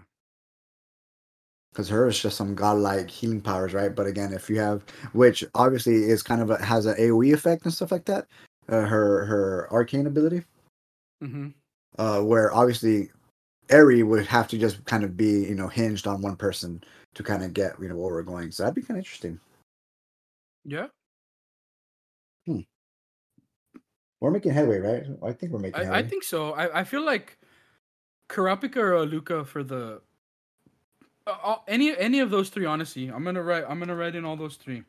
[1.72, 3.96] Because her is just some godlike healing powers, right?
[3.96, 7.66] But again, if you have, which obviously is kind of a, has an AOE effect
[7.66, 8.28] and stuff like that,
[8.70, 10.44] uh, her her arcane ability,
[11.22, 11.50] Mm-hmm.
[12.00, 13.12] uh, where obviously
[13.70, 17.24] Eri would have to just kind of be you know hinged on one person to
[17.24, 18.52] kind of get you know where we're going.
[18.52, 19.40] So that'd be kind of interesting.
[20.66, 20.88] Yeah.
[24.22, 25.04] We're making headway, right?
[25.24, 25.98] I think we're making I, headway.
[25.98, 26.54] I think so.
[26.54, 27.40] I, I feel like
[28.30, 30.02] Kurapika or Luca for the
[31.26, 32.66] uh, uh, any any of those three.
[32.66, 33.66] Honestly, I'm gonna write.
[33.68, 34.84] I'm gonna write in all those three.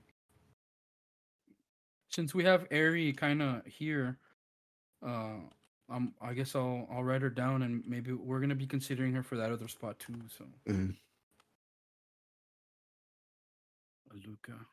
[2.11, 4.19] Since we have Eri kind of here,
[5.05, 5.37] uh,
[5.89, 9.23] um, I guess I'll I'll write her down and maybe we're gonna be considering her
[9.23, 10.15] for that other spot too.
[10.37, 10.97] So Mhm.
[14.15, 14.67] Luca.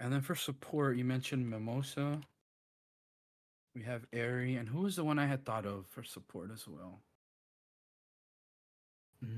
[0.00, 2.20] And then for support, you mentioned Mimosa.
[3.74, 6.66] We have Eri, and who was the one I had thought of for support as
[6.68, 7.00] well?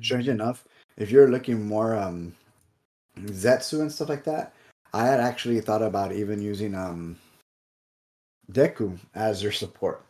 [0.00, 0.64] Strange Mm, enough,
[0.96, 2.34] if you're looking more um
[3.18, 4.54] Zetsu and stuff like that,
[4.92, 7.16] I had actually thought about even using um
[8.52, 10.04] Deku as your support.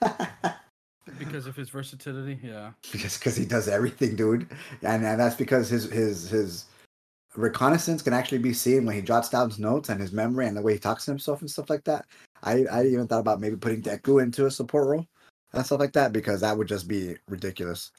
[1.18, 2.72] because of his versatility, yeah.
[2.92, 4.48] because because he does everything, dude,
[4.82, 6.66] and and that's because his his his
[7.36, 10.56] reconnaissance can actually be seen when he jots down his notes and his memory and
[10.56, 12.06] the way he talks to himself and stuff like that.
[12.42, 15.06] I I even thought about maybe putting Deku into a support role
[15.52, 17.90] and stuff like that because that would just be ridiculous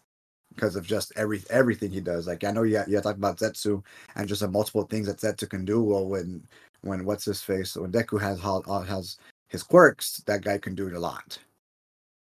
[0.53, 2.27] because of just every everything he does.
[2.27, 3.83] Like I know you you talked about Zetsu
[4.15, 5.81] and just the multiple things that Zetsu can do.
[5.81, 6.43] Well, when
[6.81, 9.17] when what's his face when Deku has uh, has
[9.51, 11.37] his quirks, that guy can do it a lot.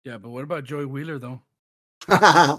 [0.05, 1.41] Yeah, but what about Joey Wheeler though?
[2.11, 2.59] yeah,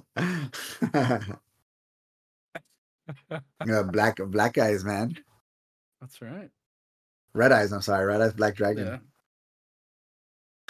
[3.92, 5.16] black black eyes, man.
[6.02, 6.50] That's right.
[7.34, 7.72] Red eyes.
[7.72, 9.00] I'm sorry, red eyes, black dragon.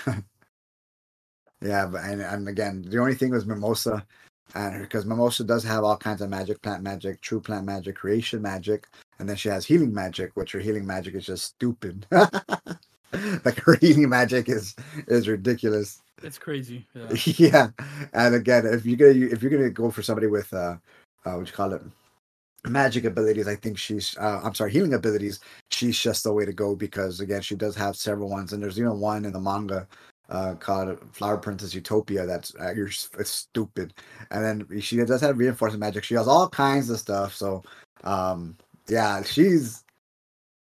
[0.05, 0.15] Yeah.
[1.61, 4.05] Yeah, but and, and again, the only thing was Mimosa,
[4.53, 8.41] and because Mimosa does have all kinds of magic, plant magic, true plant magic, creation
[8.41, 12.05] magic, and then she has healing magic, which her healing magic is just stupid.
[13.45, 14.75] like her healing magic is
[15.07, 16.01] is ridiculous.
[16.23, 16.85] It's crazy.
[16.93, 17.07] Yeah.
[17.37, 17.67] yeah,
[18.13, 20.77] and again, if you're gonna if you're gonna go for somebody with uh,
[21.25, 21.81] uh what you call it,
[22.65, 25.39] magic abilities, I think she's uh, I'm sorry, healing abilities,
[25.71, 28.79] she's just the way to go because again, she does have several ones, and there's
[28.79, 29.87] even one in the manga
[30.29, 33.93] uh called Flower Princess Utopia that's uh, you're it's stupid,
[34.31, 36.03] and then she does have reinforcement magic.
[36.03, 37.63] She has all kinds of stuff, so
[38.03, 39.84] um yeah, she's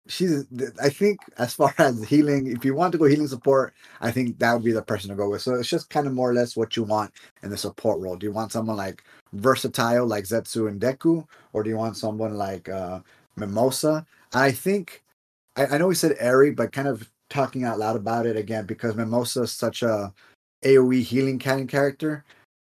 [0.09, 0.45] she's
[0.81, 4.39] I think as far as healing, if you want to go healing support, I think
[4.39, 5.41] that would be the person to go with.
[5.41, 8.17] So it's just kind of more or less what you want in the support role.
[8.17, 12.33] Do you want someone like versatile like Zetsu and Deku, or do you want someone
[12.35, 12.99] like uh,
[13.37, 14.05] Mimosa?
[14.33, 15.03] I think
[15.55, 18.65] I, I know we said Eri, but kind of talking out loud about it again
[18.65, 20.13] because Mimosa is such a
[20.63, 22.25] AOE healing kind of character.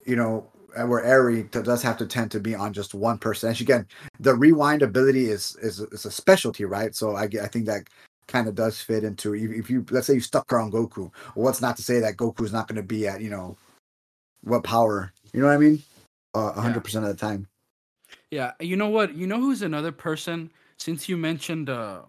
[0.06, 0.48] You know,
[0.86, 3.50] where Eri does have to tend to be on just one person.
[3.50, 3.88] And again,
[4.20, 6.96] the rewind ability is is is a specialty, right?
[6.96, 7.88] So I I think that
[8.28, 11.12] kind of does fit into if you let's say you stuck her on Goku.
[11.36, 13.58] What's not to say that Goku is not going to be at you know
[14.44, 15.12] what power?
[15.34, 15.84] You know what I mean?
[16.36, 17.48] Uh, A hundred percent of the time.
[18.32, 19.16] Yeah, you know what?
[19.16, 20.52] You know who's another person?
[20.78, 22.02] Since you mentioned, uh,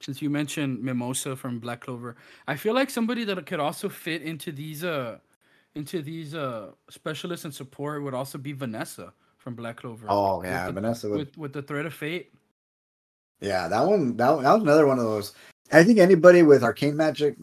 [0.00, 4.22] since you mentioned Mimosa from Black Clover, I feel like somebody that could also fit
[4.22, 5.18] into these, uh,
[5.76, 10.06] into these uh specialists and support would also be Vanessa from Black Clover.
[10.08, 11.08] Oh yeah, the- Vanessa.
[11.08, 12.32] Would, with with the thread of fate.
[13.40, 14.16] yeah, that one.
[14.16, 15.34] That, that was another one of those.
[15.72, 17.36] I think anybody with arcane magic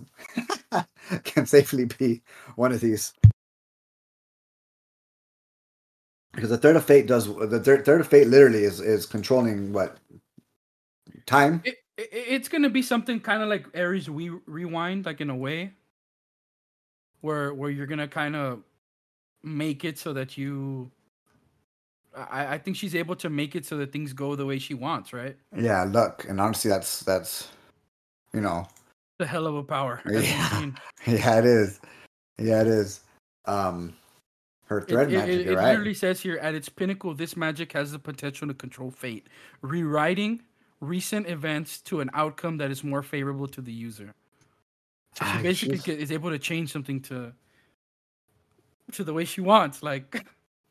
[1.24, 2.22] can safely be
[2.56, 3.13] one of these.
[6.34, 9.72] Because the thread of fate does the third, thread of fate literally is is controlling
[9.72, 9.98] what
[11.28, 11.62] time.
[11.63, 15.36] It, it it's gonna be something kind of like Eri's we rewind, like in a
[15.36, 15.74] way,
[17.23, 18.59] where where you're gonna kind of
[19.43, 20.91] make it so that you.
[22.15, 24.76] I, I think she's able to make it so that things go the way she
[24.76, 25.36] wants, right?
[25.57, 27.47] Yeah, luck, and honestly, that's that's
[28.34, 28.67] you know,
[29.17, 30.01] The hell of a power.
[30.05, 30.71] That's Yeah.
[31.07, 31.80] yeah, it is,
[32.38, 33.01] yeah, it is.
[33.45, 33.93] Um,
[34.65, 35.69] her It, thread it, magic, it, it right?
[35.69, 39.28] literally says here at its pinnacle, this magic has the potential to control fate,
[39.61, 40.41] rewriting
[40.82, 44.13] recent events to an outcome that is more favorable to the user.
[45.14, 47.34] So she Ah, basically get, is able to change something to
[48.93, 49.84] to the way she wants.
[49.84, 50.26] Like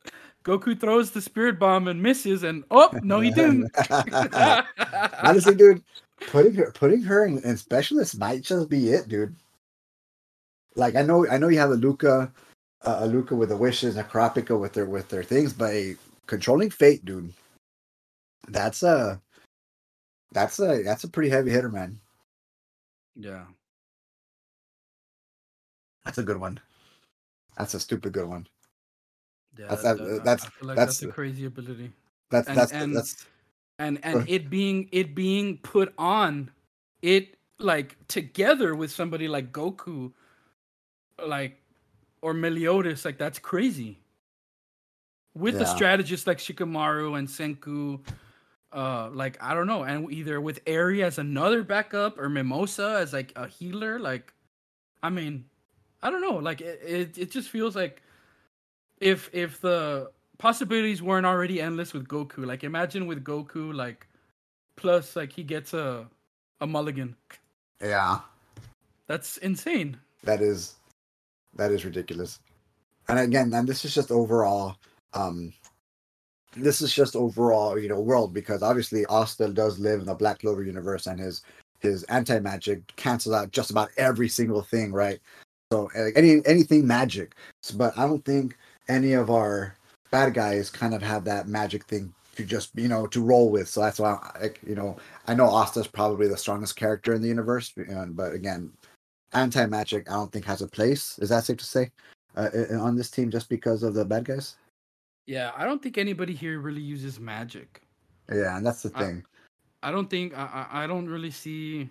[0.44, 3.70] Goku throws the spirit bomb and misses, and oh no, he didn't.
[5.22, 5.82] Honestly, dude,
[6.26, 9.34] putting her putting her in, in specialist might just be it, dude.
[10.74, 12.32] Like I know I know you have a Luca
[12.84, 16.70] uh, Alluka with the wishes and Kurapika with their with their things, but a controlling
[16.70, 17.32] fate, dude.
[18.48, 19.20] That's a
[20.32, 22.00] that's a that's a pretty heavy hitter, man.
[23.14, 23.44] Yeah.
[26.04, 26.60] That's a good one.
[27.56, 28.46] That's a stupid good one.
[29.58, 31.92] Yeah, That's- that- that- that- that's- I feel like that's- that's a crazy ability.
[32.30, 33.26] That's And- that's and- that's
[33.78, 36.50] and and it being it being put on
[37.02, 40.12] it like together with somebody like Goku,
[41.24, 41.60] like
[42.22, 43.98] or Meliodas, like that's crazy.
[45.34, 45.64] With a Yeah.
[45.74, 48.04] strategist like Shikamaru and Senku,
[48.72, 53.12] uh, like I don't know, and either with Eri as another backup or Mimosa as
[53.12, 54.32] like a healer, like
[55.02, 55.48] I mean,
[56.02, 58.02] I don't know, like it, it, it just feels like
[59.00, 62.44] if if the possibilities weren't already endless with Goku.
[62.44, 64.06] Like imagine with Goku, like
[64.76, 66.08] plus like he gets a
[66.60, 67.16] a mulligan.
[67.80, 68.20] yeah.
[69.06, 69.98] That's insane.
[70.24, 70.76] That is
[71.54, 72.40] that is ridiculous.
[73.08, 74.76] And again, and this is just overall
[75.14, 75.52] um
[76.54, 80.40] this is just overall, you know, world because obviously Asta does live in the Black
[80.40, 81.42] Clover universe and his
[81.80, 85.20] his anti magic cancels out just about every single thing, right?
[85.72, 87.34] So like, any anything magic.
[87.76, 88.58] But I don't think
[88.88, 89.74] any of our
[90.10, 93.68] bad guys kind of have that magic thing to just you know to roll with.
[93.68, 97.28] So that's why I, you know I know Asta's probably the strongest character in the
[97.28, 98.70] universe, but again,
[99.32, 101.18] anti magic I don't think has a place.
[101.20, 101.90] Is that safe to say
[102.36, 104.56] uh, on this team just because of the bad guys?
[105.24, 107.80] Yeah, I don't think anybody here really uses magic.
[108.30, 109.24] Yeah, and that's the thing.
[109.82, 111.88] I don't think I I I don't really see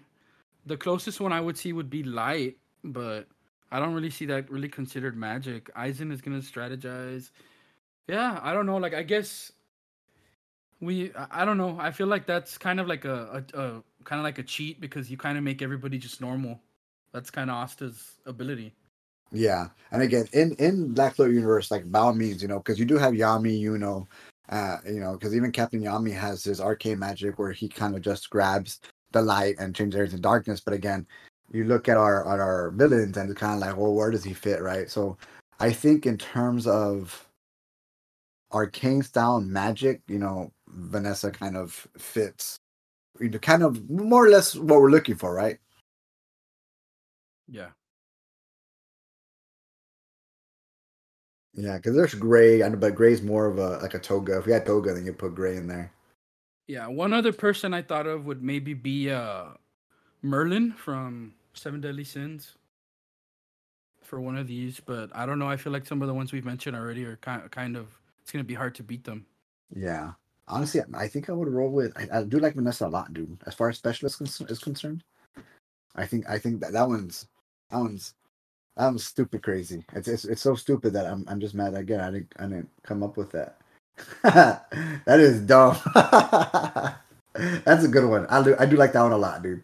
[0.67, 3.25] the closest one I would see would be light, but
[3.71, 5.73] I don't really see that really considered magic.
[5.75, 7.31] Aizen is gonna strategize.
[8.07, 8.77] Yeah, I don't know.
[8.77, 9.51] Like I guess
[10.81, 11.77] we I don't know.
[11.79, 14.81] I feel like that's kind of like a, a, a kind of like a cheat
[14.81, 16.59] because you kind of make everybody just normal.
[17.13, 18.73] That's kind of Asta's ability.
[19.31, 22.79] Yeah, and again, in in Black Clover universe, like by all means, you know, because
[22.79, 24.07] you do have Yami, you know,
[24.49, 28.01] uh, you know, because even Captain Yami has his arcane magic where he kind of
[28.01, 30.59] just grabs the light and changes everything to darkness.
[30.59, 31.07] But again,
[31.53, 34.23] you look at our at our villains and it's kind of like, well, where does
[34.23, 34.89] he fit, right?
[34.89, 35.17] So,
[35.59, 37.27] I think in terms of
[38.51, 42.57] arcane style and magic, you know, Vanessa kind of fits,
[43.19, 45.57] you know, kind of more or less what we're looking for, right?
[47.47, 47.69] Yeah.
[51.53, 54.37] Yeah, because there's Gray, but Gray's more of a like a Toga.
[54.37, 55.91] If we had Toga, then you put Gray in there.
[56.67, 59.47] Yeah, one other person I thought of would maybe be uh
[60.21, 62.55] Merlin from Seven Deadly Sins
[64.01, 65.49] for one of these, but I don't know.
[65.49, 67.87] I feel like some of the ones we've mentioned already are kind kind of
[68.21, 69.25] it's gonna be hard to beat them.
[69.73, 70.11] Yeah,
[70.47, 71.95] honestly, I think I would roll with.
[71.97, 73.37] I, I do like Vanessa a lot, dude.
[73.47, 75.03] As far as specialist is concerned,
[75.95, 77.27] I think I think that that one's
[77.69, 78.13] that one's
[78.77, 79.85] that one's stupid crazy.
[79.93, 82.01] It's it's, it's so stupid that I'm I'm just mad again.
[82.01, 83.57] I didn't I didn't come up with that.
[84.23, 85.77] that is dumb.
[87.33, 88.25] That's a good one.
[88.27, 89.63] I do I do like that one a lot, dude.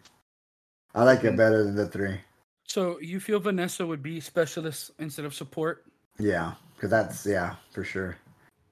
[0.98, 1.36] I like it Mhm.
[1.36, 2.20] better than the three.
[2.66, 5.86] So you feel Vanessa would be specialist instead of support?
[6.18, 8.16] Yeah, because that's yeah for sure.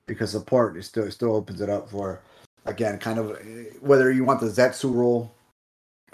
[0.09, 2.21] Because support is still it still opens it up for
[2.65, 3.39] again kind of
[3.81, 5.31] whether you want the Zetsu role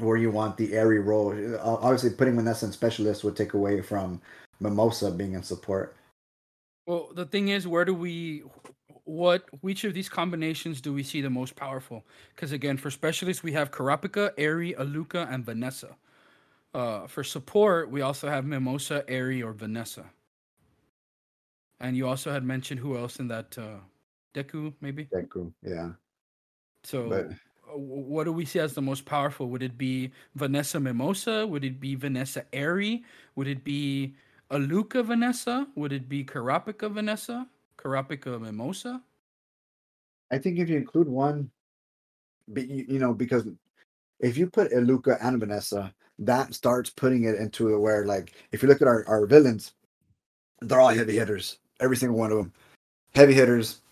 [0.03, 1.33] or you want the Eri role.
[1.61, 4.21] Obviously, putting Vanessa in specialist would take away from
[4.61, 5.97] Mimosa being in support.
[6.87, 8.43] Well, the thing is, where do we,
[9.13, 12.05] what, which of these combinations do we see the most powerful?
[12.35, 15.97] Because again, for specialists, we have Kurapika, Eri, Alluka, and Vanessa.
[16.73, 20.07] Uh, for support, we also have Mimosa, Eri, or Vanessa.
[21.79, 23.81] And you also had mentioned who else in that uh,
[24.35, 25.05] Deku, maybe.
[25.07, 25.91] Deku, yeah.
[26.83, 29.49] So, But- uh, what do we see as the most powerful?
[29.49, 31.47] Would it be Vanessa Mimosa?
[31.47, 33.05] Would it be Vanessa Eri?
[33.37, 34.15] Would it be
[34.51, 35.67] Alluka Vanessa?
[35.75, 37.47] Would it be Kurapika Vanessa?
[37.83, 39.03] Kurapika Mimosa?
[40.31, 41.51] I think if you include one,
[42.55, 43.47] you know, because
[44.21, 48.69] if you put Alluka and Vanessa, that starts putting it into where, like, if you
[48.69, 49.75] look at our, our villains,
[50.61, 51.59] they're all heavy hitters.
[51.81, 52.53] Every single one of them.
[53.15, 53.83] Heavy hitters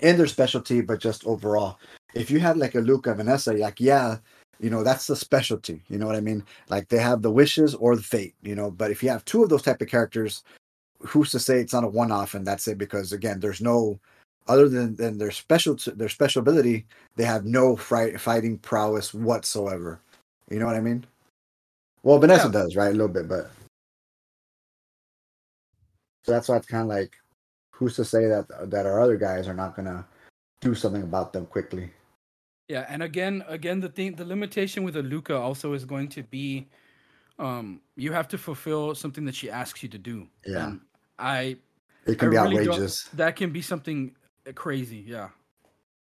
[0.00, 1.78] in their specialty, but just overall.
[2.14, 4.18] If you have like a Luca Vanessa, like, yeah,
[4.60, 5.82] you know, that's the specialty.
[5.88, 6.44] You know what I mean?
[6.68, 8.70] Like they have the wishes or the fate, you know.
[8.70, 10.44] But if you have two of those type of characters,
[11.02, 12.78] who's to say it's not a one off and that's it?
[12.78, 13.98] Because again, there's no
[14.48, 16.86] other than, than their special their special ability,
[17.16, 20.00] they have no fight, fighting prowess whatsoever.
[20.50, 21.04] You know what I mean?
[22.02, 22.52] Well, Vanessa Yeah.
[22.52, 22.88] does, right?
[22.88, 23.50] A little bit, but
[26.24, 27.16] so that's why it's kind of like,
[27.70, 30.04] who's to say that that our other guys are not gonna
[30.60, 31.90] do something about them quickly?
[32.68, 36.22] Yeah, and again, again, the thing, the limitation with a Luca also is going to
[36.22, 36.68] be,
[37.38, 40.26] um, you have to fulfill something that she asks you to do.
[40.46, 40.68] Yeah.
[40.68, 40.80] And
[41.22, 41.56] I,
[42.06, 43.04] It can I be really outrageous.
[43.14, 44.14] that can be something
[44.54, 45.04] crazy.
[45.06, 45.28] Yeah.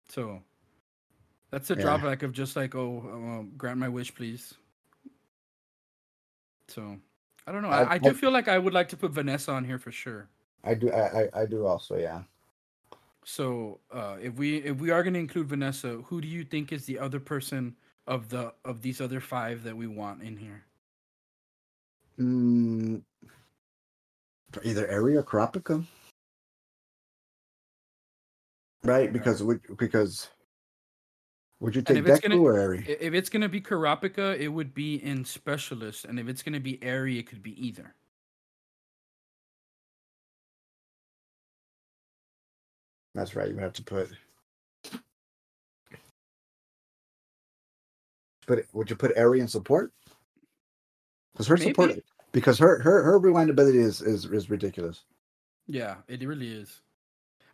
[0.10, 0.42] So
[1.52, 1.82] that's a Yeah.
[1.84, 4.54] drawback of just like, oh, um, grant my wish, please.
[6.68, 6.98] So
[7.46, 7.70] I don't know.
[7.70, 9.78] I, I- I do I- feel like I would like to put Vanessa on here
[9.80, 10.30] for sure.
[10.64, 10.90] I do.
[10.92, 11.98] I, I, I do also.
[11.98, 12.24] Yeah.
[13.26, 16.72] So uh, if we if we are going to include Vanessa, who do you think
[16.72, 17.76] is the other person
[18.08, 20.64] of the of these other five that we want in here?
[22.20, 23.02] Mm,
[24.64, 25.86] either Eri or Kurapika.
[28.84, 30.28] Right, because would because
[31.62, 32.76] would you take Deku gonna- or?
[32.76, 36.44] I- If it's going to be Kurapika, it would be in specialist, and if it's
[36.44, 37.96] going to be Eri, it could be either.
[43.16, 43.48] That's right.
[43.48, 44.10] You would have to put.
[48.46, 49.94] Put would you put Eri in support?
[51.34, 52.04] Because her support, Maybe.
[52.34, 55.04] Because her her her rewind ability is is is ridiculous.
[55.68, 56.82] Yeah, it really is.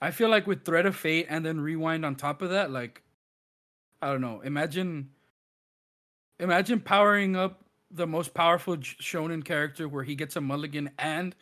[0.02, 3.04] I feel like with Thread of Fate and then Rewind on top of that, like
[4.02, 4.42] I don't know.
[4.42, 5.10] Imagine
[6.40, 11.36] imagine powering up the most powerful shonen character where he gets a mulligan and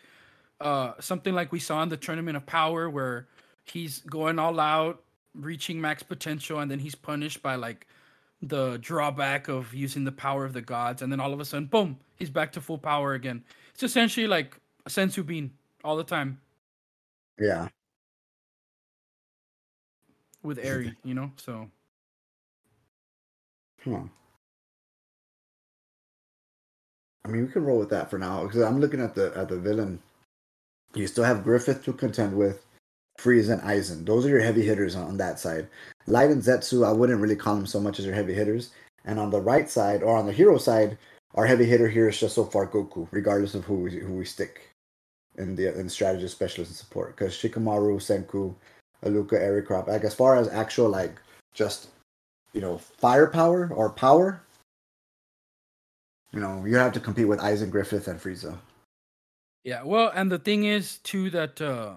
[0.62, 3.28] uh something like we saw in the tournament of power where
[3.66, 5.04] he's going all out,
[5.36, 7.86] reaching max potential and then he's punished by like
[8.42, 11.66] the drawback of using the power of the gods and then all of a sudden
[11.66, 13.44] boom, he's back to full power again.
[13.74, 15.52] It's essentially like a senzu bean
[15.84, 16.40] all the time.
[17.40, 17.70] Yeah,
[20.44, 21.32] with Eri, you know.
[21.36, 21.70] So
[23.84, 24.04] huh.
[27.26, 29.50] I mean, we can roll with that for now because I'm looking at the at
[29.50, 30.00] the villain.
[30.96, 32.66] You still have Griffith to contend with,
[33.18, 34.06] Frieza and Aizen.
[34.06, 35.68] Those are your heavy hitters on, on that side.
[36.06, 38.72] Light and Zetsu, I wouldn't really call them so much as your heavy hitters.
[39.06, 40.98] And on the right side, or on the hero side,
[41.36, 44.26] our heavy hitter here is just so far Goku, regardless of who we, who we
[44.26, 44.70] stick
[45.38, 47.16] in the in strategist, specialist, and support.
[47.16, 48.56] Because Shikamaru, Senku,
[49.04, 49.88] Alluka, Eric Crop.
[49.88, 51.20] Like as far as actual like
[51.54, 51.90] just
[52.54, 54.42] you know firepower or power,
[56.32, 58.58] you know you have to compete with Aizen, Griffith, and Frieza.
[59.64, 61.96] yeah, well, and the thing is too that uh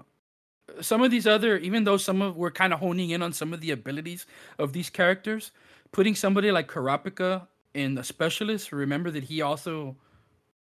[0.81, 3.53] some of these other, even though some of we're kind of honing in on some
[3.53, 4.27] of the abilities
[4.59, 5.53] of these characters,
[5.93, 8.73] putting somebody like Kurapika in the specialist.
[8.73, 9.97] Remember that he also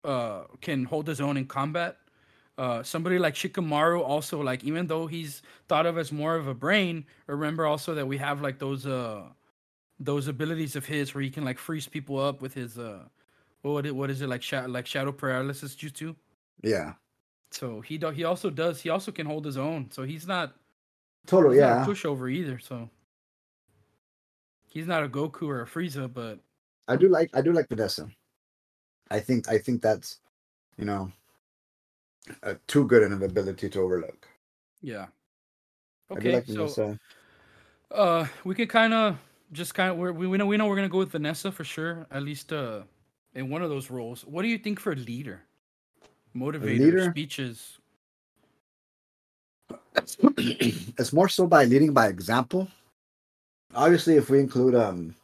[0.03, 1.97] uh can hold his own in combat.
[2.57, 6.53] Uh, somebody like Shikamaru also like even though he's thought of as more of a
[6.53, 9.23] brain, remember also that we have like those uh
[9.99, 12.99] those abilities of his where he can like freeze people up with his uh
[13.61, 16.15] what what is it like sha- like shadow paralysis jutsu.
[16.63, 16.93] Yeah,
[17.51, 19.91] So he do- he also does he also can hold his own.
[19.91, 20.55] So he's not
[21.27, 21.55] totally.
[21.55, 22.59] he's Yeah, not a pushover either.
[22.59, 22.89] So
[24.67, 26.39] he's not a Goku or a Frieza, but
[26.87, 28.09] I do like I do like Vanessa.
[29.09, 30.19] I think I think that's
[30.77, 31.11] you know
[32.43, 34.27] uh, too good an ability to overlook.
[34.81, 35.07] yeah.
[36.09, 36.97] Okay, like so
[37.91, 39.17] uh, we can kind of
[39.51, 42.05] just kind of we we know we know we're gonna go with Vanessa for sure.
[42.11, 42.81] At least uh,
[43.33, 44.25] in one of those roles.
[44.25, 45.43] What do you think for leader,
[46.35, 47.77] motivator, speeches?
[50.97, 52.67] it's more so by leading by example.
[53.73, 55.15] Obviously, if we include um,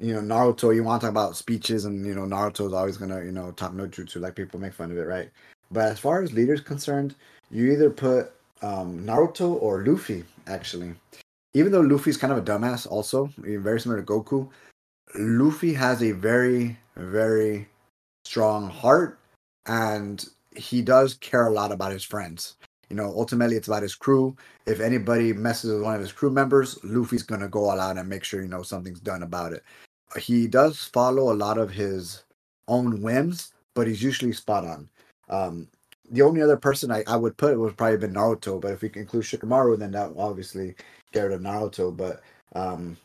[0.00, 3.22] you know, Naruto, you want to talk about speeches, and you know, Naruto's always gonna
[3.22, 5.30] you know talk no jutsu, like people make fun of it, right?
[5.70, 7.14] But as far as leaders concerned,
[7.50, 10.24] you either put um, Naruto or Luffy.
[10.46, 10.94] Actually,
[11.54, 14.48] even though Luffy's kind of a dumbass, also very similar to Goku,
[15.14, 17.68] Luffy has a very very
[18.24, 19.18] strong heart,
[19.70, 22.56] and he does care a lot about his friends.
[22.88, 24.36] You know, ultimately, it's about his crew.
[24.66, 28.08] If anybody messes with one of his crew members, Luffy's gonna go all out and
[28.08, 29.62] make sure you know something's done about it.
[30.18, 32.24] He does follow a lot of his
[32.66, 34.88] own whims, but he's usually spot on.
[35.28, 35.68] Um,
[36.10, 38.90] the only other person I, I would put would probably been Naruto, but if we
[38.94, 40.74] include Shikamaru, then that obviously
[41.12, 41.96] get rid of Naruto.
[41.96, 42.22] But
[42.54, 42.96] um,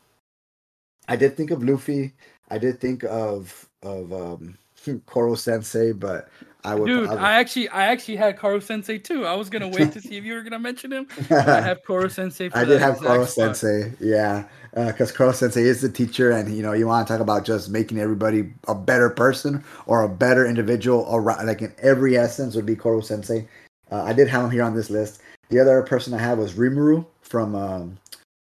[1.06, 2.12] I did think of Luffy.
[2.50, 4.58] I did think of of um,
[5.06, 6.28] Koro Sensei, but
[6.66, 6.86] I would.
[6.86, 9.24] Dude, I would I actually I actually had Koro Sensei too.
[9.24, 11.06] I was gonna wait to see if you were gonna mention him.
[11.30, 12.50] I have Koro Sensei.
[12.52, 13.56] I did have Koro spot.
[13.56, 14.44] Sensei, yeah,
[14.74, 17.70] because Koro Sensei is the teacher, and you know you want to talk about just
[17.70, 22.66] making everybody a better person or a better individual, or like in every essence would
[22.66, 23.46] be Koro Sensei.
[23.92, 25.22] Uh, I did have him here on this list.
[25.50, 27.96] The other person I had was Rimuru from um,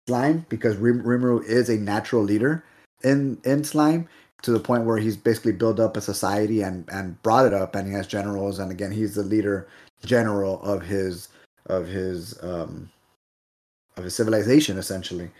[0.06, 2.62] Slime, because Rim- Rimuru is a natural leader
[3.02, 4.08] in in Slime
[4.42, 7.74] to the point where he's basically built up a society and and brought it up,
[7.74, 9.68] and he has generals, and again he's the leader
[10.04, 11.28] general of his
[11.66, 12.90] of his um
[13.96, 15.30] of his civilization essentially.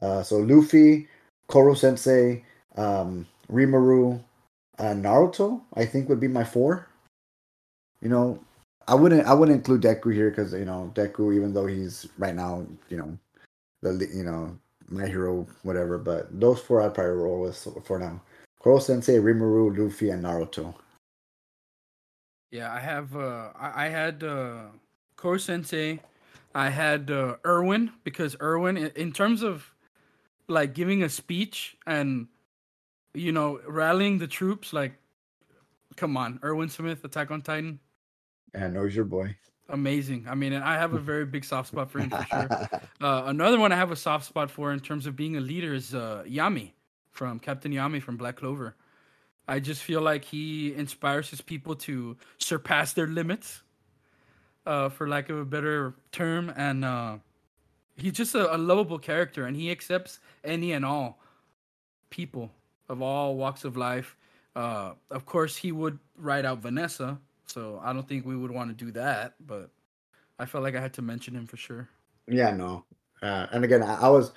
[0.00, 1.08] Uh, so Luffy,
[1.48, 2.44] Koro Sensei,
[2.76, 4.22] um, Rimuru,
[4.78, 6.86] uh, Naruto, I think would be my four.
[8.00, 8.38] You know,
[8.86, 12.34] I wouldn't I wouldn't include Deku here because you know Deku, even though he's right
[12.34, 13.18] now, you know,
[13.82, 14.56] the you know
[14.88, 15.98] my hero, whatever.
[15.98, 18.20] But those four I'd probably roll with for now.
[18.68, 20.74] Koro Sensei, Rimuru, Luffy, and Naruto.
[22.50, 23.16] Yeah, I have.
[23.16, 24.64] Uh, I, I had uh,
[25.16, 26.00] Koro Sensei.
[26.54, 29.72] I had uh, Erwin because Erwin, in, in terms of
[30.48, 32.26] like giving a speech and
[33.14, 34.92] you know rallying the troops, like
[35.96, 37.80] come on, Erwin Smith, Attack on Titan.
[38.52, 39.34] And knows your boy.
[39.70, 40.26] Amazing.
[40.28, 42.68] I mean, and I have a very big soft spot for him for sure.
[43.00, 45.72] Uh, another one I have a soft spot for in terms of being a leader
[45.72, 46.72] is uh, Yami
[47.18, 48.76] from Captain Yami from Black Clover.
[49.48, 53.62] I just feel like he inspires his people to surpass their limits,
[54.64, 57.16] uh, for lack of a better term, and uh,
[57.96, 61.18] he's just a, a lovable character, and he accepts any and all
[62.10, 62.52] people
[62.88, 64.16] of all walks of life.
[64.54, 68.70] Uh, of course, he would write out Vanessa, so I don't think we would want
[68.70, 69.34] to do that.
[69.44, 69.70] But
[70.38, 71.88] I felt like I had to mention him for sure.
[72.28, 72.84] Yeah, no.
[73.20, 74.30] Uh, and again, I, I was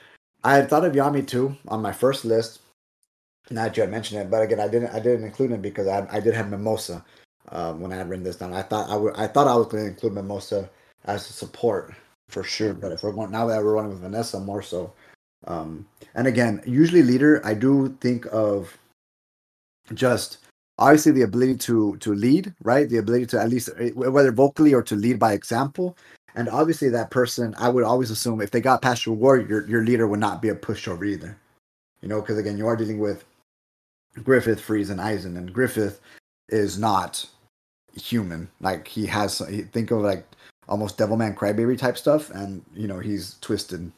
[0.43, 2.61] I had thought of Yami too on my first list.
[3.51, 5.87] Now that you had mentioned it, but again, I didn't I didn't include him because
[5.87, 7.03] I I did have Mimosa
[7.49, 8.53] um, when I had written this down.
[8.53, 10.69] I thought I would I thought I was going to include Mimosa
[11.05, 11.93] as a support
[12.29, 12.73] for sure.
[12.73, 14.93] But if we're going now that we're running with Vanessa more so,
[15.47, 15.85] um,
[16.15, 18.77] and again, usually leader, I do think of
[19.93, 20.37] just
[20.77, 22.89] obviously the ability to to lead, right?
[22.89, 25.97] The ability to at least eh, whether vocally or to lead by example.
[26.33, 29.67] And obviously, that person, I would always assume if they got past your war, your
[29.67, 31.37] your leader would not be a pushover either.
[32.01, 33.25] You know, because again, you are dealing with
[34.23, 35.37] Griffith, Frieza, and Aizen.
[35.37, 35.99] and Griffith
[36.49, 37.25] is not
[37.95, 38.49] human.
[38.59, 39.41] Like he has,
[39.71, 40.25] think of like
[40.67, 43.91] almost Devilman Crybaby type stuff, and you know he's twisted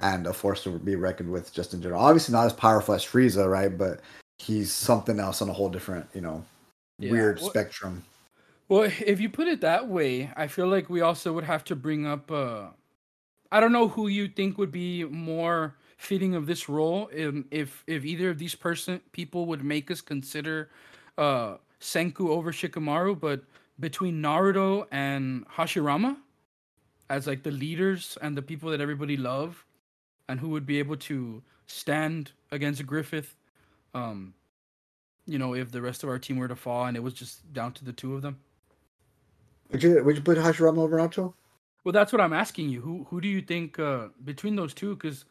[0.00, 2.00] and a force to be reckoned with just in general.
[2.00, 3.76] Obviously, not as powerful as Frieza, right?
[3.76, 4.00] But
[4.38, 6.44] he's something else on a whole different, you know,
[6.98, 7.10] yeah.
[7.10, 8.04] weird well, spectrum.
[8.68, 11.76] Well, if you put it that way, I feel like we also would have to
[11.76, 12.30] bring up.
[12.30, 12.66] Uh,
[13.50, 17.10] I don't know who you think would be more fitting of this role.
[17.12, 20.70] If if, if either of these person people would make us consider
[21.18, 23.42] uh, Senku over Shikamaru, but
[23.78, 26.16] between Naruto and Hashirama
[27.10, 29.64] as like the leaders and the people that everybody love,
[30.28, 33.36] and who would be able to stand against Griffith
[33.94, 34.34] um,
[35.26, 37.52] you know, if the rest of our team were to fall and it was just
[37.52, 38.38] down to the two of them.
[39.70, 41.34] Would you would you put Hashirama over Naruto?
[41.84, 42.80] Well, that's what I'm asking you.
[42.80, 44.94] Who who do you think uh, between those two?
[44.96, 45.26] Because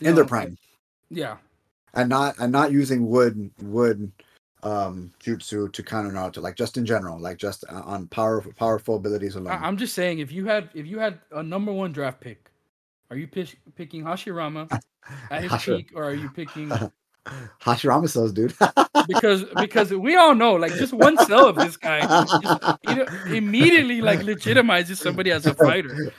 [0.00, 0.56] in their prime,
[1.10, 1.36] yeah,
[1.94, 4.10] and not and not using wood wood
[4.62, 9.36] um jutsu to counter Naruto, like just in general, like just on powerful powerful abilities
[9.36, 9.52] alone.
[9.52, 12.50] I, am just saying, if you had if you had a number one draft pick,
[13.10, 14.80] are you pick, picking Hashirama
[15.30, 16.70] at his peak, or are you picking
[17.60, 18.54] Hashirama cells, dude.
[19.08, 23.06] because because we all know, like just one cell of this guy just, you know,
[23.26, 26.12] immediately like legitimizes somebody as a fighter.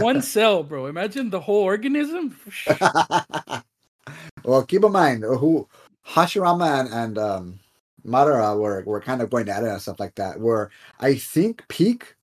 [0.00, 0.86] One cell, bro.
[0.86, 2.36] Imagine the whole organism.
[4.44, 5.68] well, keep in mind who
[6.06, 7.60] Hashirama and, and um
[8.04, 10.40] Madara were were kind of going at it and stuff like that.
[10.40, 10.70] Where
[11.00, 12.16] I think peak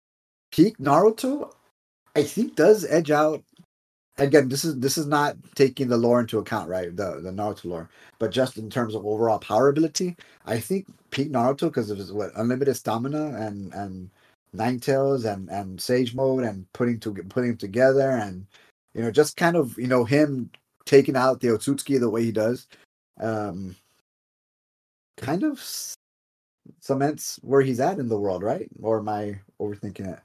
[0.51, 1.51] peak Naruto,
[2.15, 3.43] I think does edge out
[4.23, 6.95] again, this is this is not taking the lore into account, right?
[6.95, 10.15] The the Naruto lore, but just in terms of overall power ability,
[10.45, 14.09] I think peak Naruto because of his what unlimited stamina and and
[14.53, 18.45] nine tails and and sage mode and putting to putting together and
[18.93, 20.49] you know just kind of you know him
[20.85, 22.67] taking out the Otsutsuki the way he does,
[23.19, 23.75] um,
[25.17, 25.61] kind of
[26.79, 28.69] cements where he's at in the world, right?
[28.81, 30.19] Or am I overthinking it?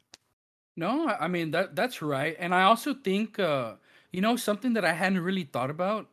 [0.77, 2.37] No, I mean that that's right.
[2.39, 3.75] And I also think uh
[4.13, 6.09] you know something that I hadn't really thought about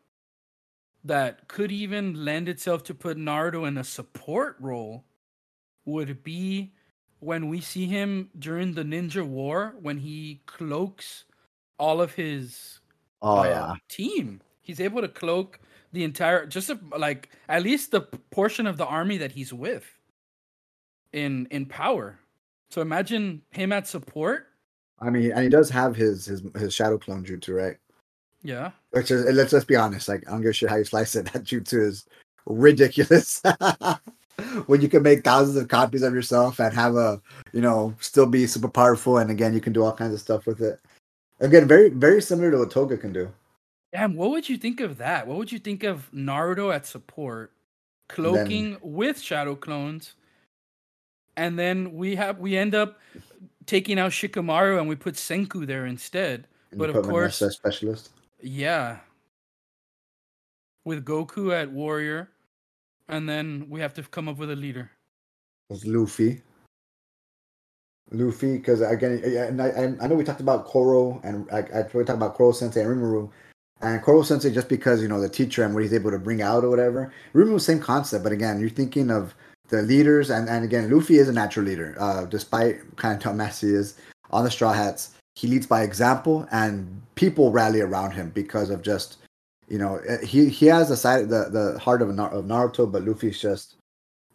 [1.04, 5.06] that could even lend itself to put Naruto in a support role
[5.86, 6.74] would be
[7.20, 11.26] when we see him during the ninja war when he cloaks
[11.78, 12.80] all of his
[13.22, 14.41] oh uh, yeah team.
[14.62, 15.60] He's able to cloak
[15.91, 19.86] the entire just a, like at least the portion of the army that he's with
[21.12, 22.20] in in power.
[22.70, 24.48] So imagine him at support.
[25.00, 27.78] I mean, and he does have his his his shadow clone jutsu, right?
[28.44, 28.72] Yeah.
[28.91, 31.16] Which is let's just be honest, like I don't give a shit how you slice
[31.16, 31.26] it.
[31.34, 32.06] That jutsu is
[32.46, 33.41] ridiculous.
[34.66, 37.22] when you can make thousands of copies of yourself and have a
[37.54, 40.46] you know still be super powerful, and again you can do all kinds of stuff
[40.46, 40.80] with it.
[41.39, 43.32] Again, very very similar to what Toga can do.
[43.94, 45.28] Damn, what would you think of that?
[45.28, 47.52] What would you think of Naruto at support,
[48.10, 50.16] cloaking then, with shadow clones,
[51.38, 53.00] and then we have we end up
[53.66, 56.48] taking out Shikamaru and we put Senku there instead.
[56.76, 58.10] But of course, specialist.
[58.44, 59.00] Yeah.
[60.86, 62.30] With Goku at warrior,
[63.08, 64.91] and then we have to come up with a leader.
[65.70, 66.41] Was Luffy.
[68.12, 72.04] Luffy because again, and I, I know we talked about Koro and I, I we
[72.04, 73.32] talked about Koro Sensei and Rimuru,
[73.82, 76.41] and Koro Sensei just because you know the teacher and what he's able to bring
[76.41, 77.14] out or whatever.
[77.34, 79.34] Rimuru same concept, but again, you're thinking of
[79.70, 83.32] the leaders, and and again, Luffy is a natural leader, uh, despite kind of how
[83.32, 83.96] messy he is
[84.32, 85.12] on the Straw Hats.
[85.36, 89.18] He leads by example, and people rally around him because of just
[89.68, 93.04] you know eh, he he has the side the the heart of of Naruto, but
[93.04, 93.76] Luffy's just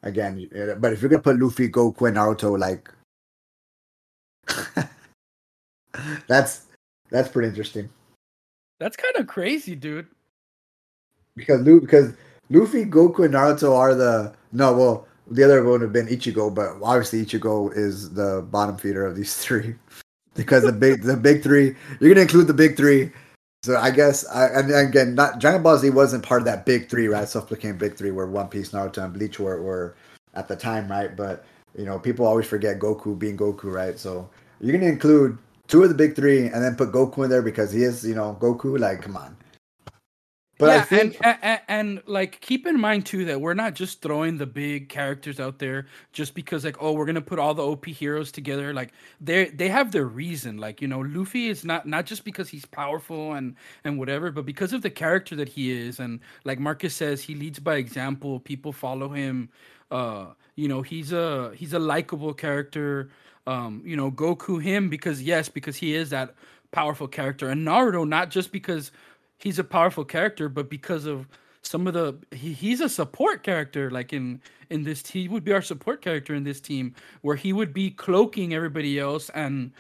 [0.03, 0.49] again.
[0.55, 2.91] Eh, but if you're gonna put Luffy, Goku, and Naruto like
[6.27, 6.67] that's
[7.11, 7.89] that's pretty interesting.
[8.81, 10.07] That's kind of crazy, dude.
[11.37, 12.13] Because Lu because
[12.51, 14.73] Luffy, Goku, and Naruto are the no.
[14.73, 19.05] Well, the other one would have been Ichigo, but obviously Ichigo is the bottom feeder
[19.07, 19.75] of these three.
[20.39, 23.11] Because the big the big three, you're gonna include the big three.
[23.65, 26.89] So I guess I and again, not Dragon Ball Z wasn't part of that big
[26.89, 27.29] three, right?
[27.29, 29.97] Self became big three, where One Piece, Naruto, and Bleach were, were
[30.35, 31.15] at the time, right?
[31.15, 31.45] But
[31.77, 33.99] you know, people always forget Goku being Goku, right?
[33.99, 34.31] So
[34.61, 35.37] you're gonna include
[35.67, 38.15] two of the big three and then put Goku in there because he is, you
[38.15, 38.79] know, Goku.
[38.79, 39.37] Like, come on.
[40.59, 41.17] But yeah, think...
[41.23, 44.89] and, and, and like keep in mind too that we're not just throwing the big
[44.89, 48.75] characters out there just because like oh we're gonna put all the OP heroes together.
[48.75, 50.59] Like they they have their reason.
[50.59, 53.55] Like you know Luffy is not not just because he's powerful and
[53.85, 56.01] and whatever, but because of the character that he is.
[56.01, 58.41] And like Marcus says, he leads by example.
[58.41, 59.49] People follow him.
[59.91, 63.09] Uh, you know he's a he's a likable character
[63.49, 66.35] um, you know, Goku him because yes, because he is that
[66.71, 68.93] powerful character, and Naruto not just because
[69.39, 71.27] he's a powerful character, but because of
[71.63, 75.53] some of the he, he's a support character like in in this he would be
[75.53, 79.73] our support character in this team where he would be cloaking everybody else and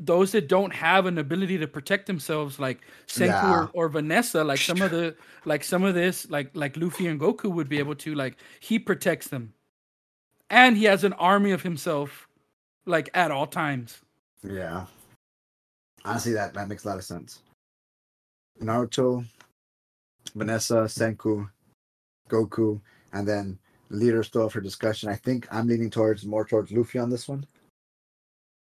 [0.00, 3.52] those that don't have an ability to protect themselves like Senku yeah.
[3.52, 5.14] or, or, Vanessa like some of the
[5.44, 8.78] like some of this like like Luffy and Goku would be able to like he
[8.78, 9.54] protects them
[10.50, 12.28] and he has an army of himself
[12.84, 14.00] like at all times.
[14.42, 14.86] Yeah.
[16.04, 17.40] Honestly, that that makes a lot of sense.
[18.60, 19.24] Naruto,
[20.34, 21.48] Vanessa, Senku,
[22.28, 22.80] Goku,
[23.12, 23.58] and then
[23.90, 25.08] leader still for discussion.
[25.08, 27.46] I think I'm leaning towards more towards Luffy on this one.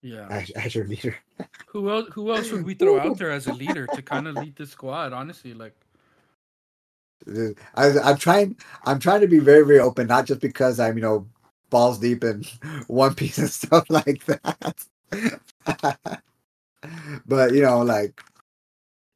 [0.01, 1.15] Yeah, as, as your leader.
[1.67, 2.09] who else?
[2.13, 4.65] Who else would we throw out there as a leader to kind of lead the
[4.65, 5.13] squad?
[5.13, 5.75] Honestly, like.
[7.75, 8.57] I, I'm trying.
[8.85, 11.25] I'm trying to be very, very open, not just because I'm, you know,
[11.69, 12.43] balls deep in
[12.87, 14.75] One Piece and stuff like that.
[17.25, 18.21] but you know, like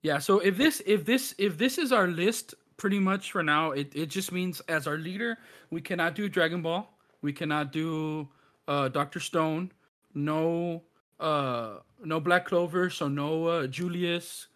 [0.01, 0.19] yeah.
[0.19, 3.91] So if this if this if this is our list, pretty much for now, it
[3.95, 5.37] it just means as our leader,
[5.69, 6.87] we cannot do Dragon Ball,
[7.21, 8.27] we cannot do
[8.67, 9.71] uh Doctor Stone,
[10.13, 10.83] no
[11.19, 14.47] uh no Black Clover, so no uh, Julius,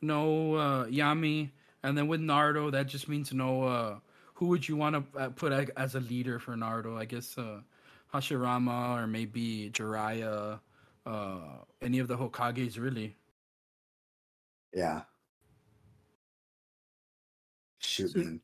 [0.00, 1.50] no uh Yami,
[1.82, 3.98] and then with Naruto, that just means no uh
[4.34, 6.98] who would you want to uh, put as a leader for Naruto?
[6.98, 7.60] I guess uh,
[8.12, 10.60] Hashirama or maybe Jiraiya,
[11.06, 11.38] uh,
[11.80, 13.16] any of the Hokages, really.
[14.74, 15.02] Yeah.
[17.78, 18.40] Shoot, man.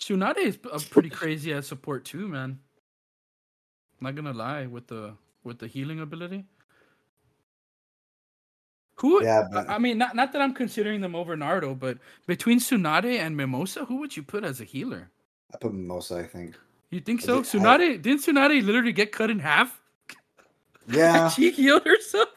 [0.00, 2.58] Tsunade is a pretty crazy as support too, man.
[4.00, 5.14] Not gonna lie with the
[5.44, 6.44] with the healing ability.
[8.96, 9.22] Who?
[9.22, 9.68] Yeah, but...
[9.68, 13.84] I mean, not not that I'm considering them over Naruto, but between Tsunade and Mimosa,
[13.84, 15.10] who would you put as a healer?
[15.54, 16.18] I put Mimosa.
[16.18, 16.56] I think.
[16.90, 17.42] You think so?
[17.42, 17.96] Tsunade I...
[17.96, 19.80] didn't Tsunade literally get cut in half?
[20.88, 22.28] Yeah, she healed herself.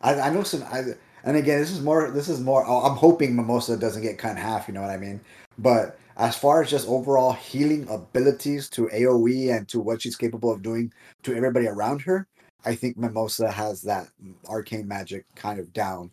[0.00, 0.62] I, I know some.
[0.62, 0.94] I,
[1.24, 2.10] and again, this is more.
[2.10, 2.64] This is more.
[2.64, 4.68] I'm hoping Mimosa doesn't get cut in half.
[4.68, 5.20] You know what I mean?
[5.58, 10.50] But as far as just overall healing abilities to AOE and to what she's capable
[10.50, 10.92] of doing
[11.22, 12.26] to everybody around her,
[12.64, 14.08] I think Mimosa has that
[14.48, 16.10] arcane magic kind of down.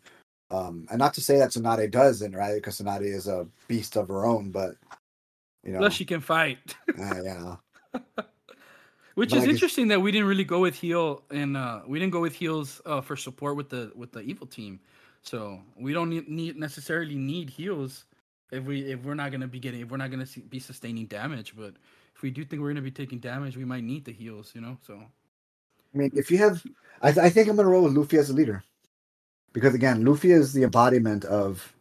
[0.52, 2.56] Um, and not to say that Tsunade doesn't, right?
[2.56, 4.76] Because Tsunade is a beast of her own, but
[5.64, 6.76] you know, plus she can fight.
[7.00, 7.56] uh, yeah.
[9.16, 12.00] Which but is like interesting that we didn't really go with heal and uh, we
[12.00, 14.80] didn't go with heals uh, for support with the with the evil team.
[15.26, 18.06] So we don't need, need necessarily need heals
[18.52, 21.56] if we if we're not gonna be getting if we're not gonna be sustaining damage.
[21.58, 21.74] But
[22.16, 24.52] if we do think we're gonna be taking damage, we might need the heals.
[24.54, 25.02] You know, so.
[25.94, 26.62] I mean, if you have,
[27.02, 28.64] I, th- I think I'm gonna roll with Luffy as a leader,
[29.54, 31.74] because again, Luffy is the embodiment of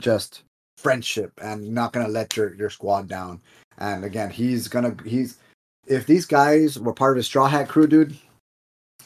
[0.00, 0.42] just
[0.76, 3.40] friendship and not gonna let your your squad down.
[3.78, 5.38] And again, he's gonna he's
[5.86, 8.16] if these guys were part of the Straw Hat crew, dude,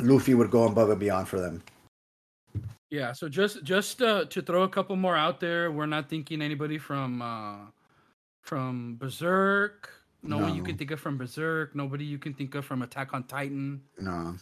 [0.01, 1.63] Luffy would go above and beyond for them.
[2.91, 6.41] Yeah, so just just uh, to throw a couple more out there, we're not thinking
[6.41, 7.71] anybody from uh,
[8.43, 9.91] from Berserk,
[10.23, 11.75] no, no, one you can think of from Berserk.
[11.75, 13.83] Nobody you can think of from Attack on Titan.
[13.99, 14.37] No.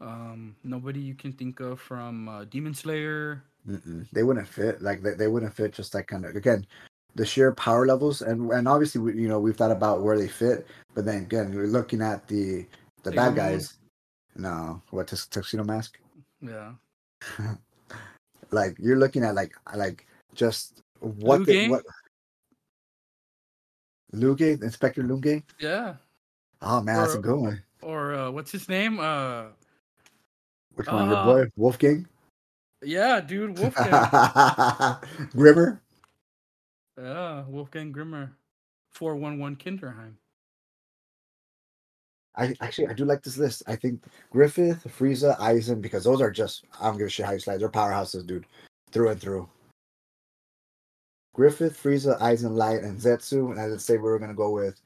[0.00, 3.42] Um, nobody you can think of from uh, Demon Slayer.
[3.68, 4.06] Mm-mm.
[4.12, 4.82] They wouldn't fit.
[4.82, 5.72] Like they, they wouldn't fit.
[5.72, 6.66] Just like kind of again,
[7.14, 10.28] the sheer power levels and and obviously we, you know we've thought about where they
[10.28, 12.66] fit, but then again we're looking at the
[13.02, 13.78] the Sailor bad guys.
[14.34, 15.98] No, what tux- tuxedo mask?
[16.40, 16.72] Yeah.
[18.52, 21.70] like you're looking at like like just what the, Lunge?
[21.70, 21.84] what
[24.12, 25.42] Lunge, Inspector Lunge.
[25.58, 25.94] Yeah.
[26.60, 27.62] Oh man, that's a Or- good one.
[27.82, 29.00] Or uh, what's his name?
[29.00, 29.46] Uh,
[30.76, 31.08] Which one?
[31.08, 32.06] Your uh, boy Wolfgang?
[32.84, 34.96] yeah, dude, Wolfgang.
[35.34, 35.80] Grimmer.
[37.00, 38.30] yeah, Wolfgang Grimmer,
[38.92, 40.14] four one one Kinderheim.
[42.36, 43.62] I actually I do like this list.
[43.66, 47.32] I think Griffith, Frieza, Aizen, because those are just I don't give a shit how
[47.32, 47.58] you slice.
[47.58, 48.46] They're powerhouses, dude,
[48.90, 49.48] through and through.
[51.34, 53.50] Griffith, Frieza, Aizen, Light, and Zetsu.
[53.50, 54.80] And I would say we were gonna go with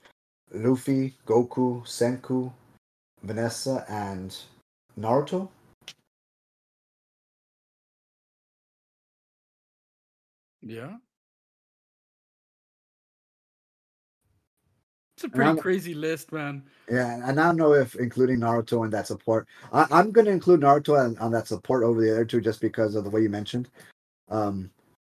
[0.53, 2.53] Luffy, Goku, Senku,
[3.22, 4.36] Vanessa, and
[4.99, 5.49] Naruto.
[10.62, 10.97] Yeah.
[15.17, 16.62] It's a pretty crazy list, man.
[16.91, 19.49] Yeah, and I don't know if including Naruto in that support.
[19.73, 22.61] I, I'm going to include Naruto on, on that support over the other two just
[22.61, 23.71] because of the way you mentioned.
[24.31, 24.71] Um,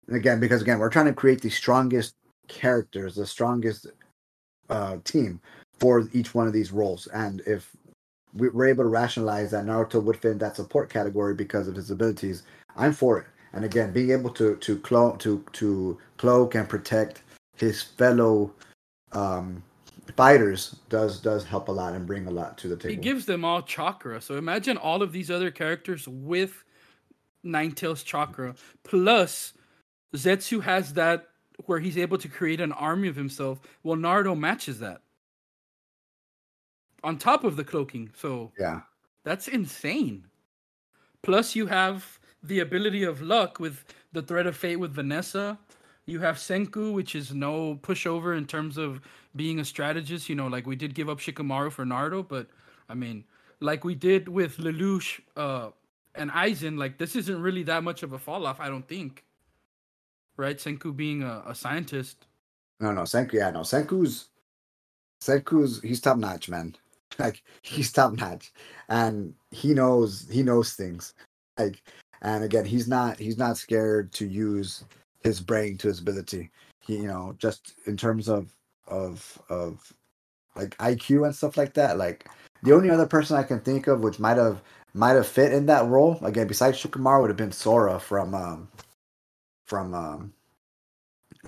[0.09, 2.15] again, because again, we're trying to create the strongest
[2.47, 3.87] characters, the strongest
[4.69, 5.41] uh, team
[5.79, 7.07] for each one of these roles.
[7.09, 7.75] And if
[8.35, 11.75] we- we're able to rationalize that Naruto would fit in that support category because of
[11.75, 12.43] his abilities,
[12.77, 13.27] I'm for it.
[13.55, 17.23] And again, being able to to cloak to to cloak and protect
[17.57, 18.53] his fellow
[19.13, 19.63] um,
[20.15, 22.91] fighters does does help a lot and bring a lot to the table.
[22.91, 24.21] He gives them all chakra.
[24.21, 26.65] So imagine all of these other characters with
[27.45, 28.55] Ninetales chakra.
[28.85, 29.53] Plus,
[30.15, 31.29] Zetsu has that
[31.65, 33.61] where he's able to create an army of himself.
[33.83, 35.01] Well, Naruto matches that.
[37.05, 38.11] On top of the cloaking.
[38.17, 38.81] So yeah,
[39.25, 40.27] that's insane.
[41.23, 45.59] Plus, you have the ability of luck with the thread of fate with Vanessa.
[46.07, 49.01] You have Senku, which is no pushover in terms of
[49.35, 50.29] being a strategist.
[50.29, 52.47] You know, like we did give up Shikamaru for Naruto, but
[52.89, 53.25] I mean,
[53.61, 55.71] like we did with Lelouch uh,
[56.15, 59.25] and Aizen, like this isn't really that much of a fall off, I don't think.
[60.37, 60.59] Right?
[60.59, 62.27] Senku being a, a scientist.
[62.81, 64.29] no, no, Senku, yeah, no, Senku's
[65.23, 66.75] Senku's he's top notch, man.
[67.19, 68.53] Like he's top notch,
[68.91, 71.15] and he knows he knows things.
[71.57, 71.83] Like,
[72.21, 74.85] and again, he's not he's not scared to use
[75.27, 76.51] his brain to his ability.
[76.81, 78.55] He, you know, just in terms of
[78.87, 79.93] of of
[80.55, 81.99] like IQ and stuff like that.
[81.99, 82.29] Like
[82.63, 84.63] the only other person I can think of which might have
[84.95, 88.69] might have fit in that role again besides Shikamaru would have been Sora from um
[89.67, 90.33] from um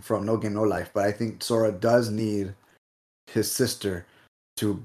[0.01, 0.91] from No Game No Life.
[0.93, 2.55] But I think Sora does need
[3.29, 4.07] his sister
[4.57, 4.85] to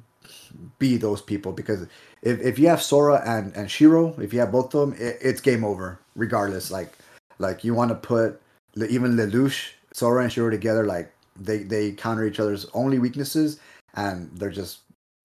[0.77, 1.87] be those people because
[2.21, 5.17] if, if you have Sora and and Shiro, if you have both of them, it,
[5.19, 6.69] it's game over regardless.
[6.69, 6.93] Like
[7.39, 8.39] like you want to put
[8.77, 13.59] even Lelouch, Sora and Shiro together, like they they counter each other's only weaknesses
[13.95, 14.79] and they're just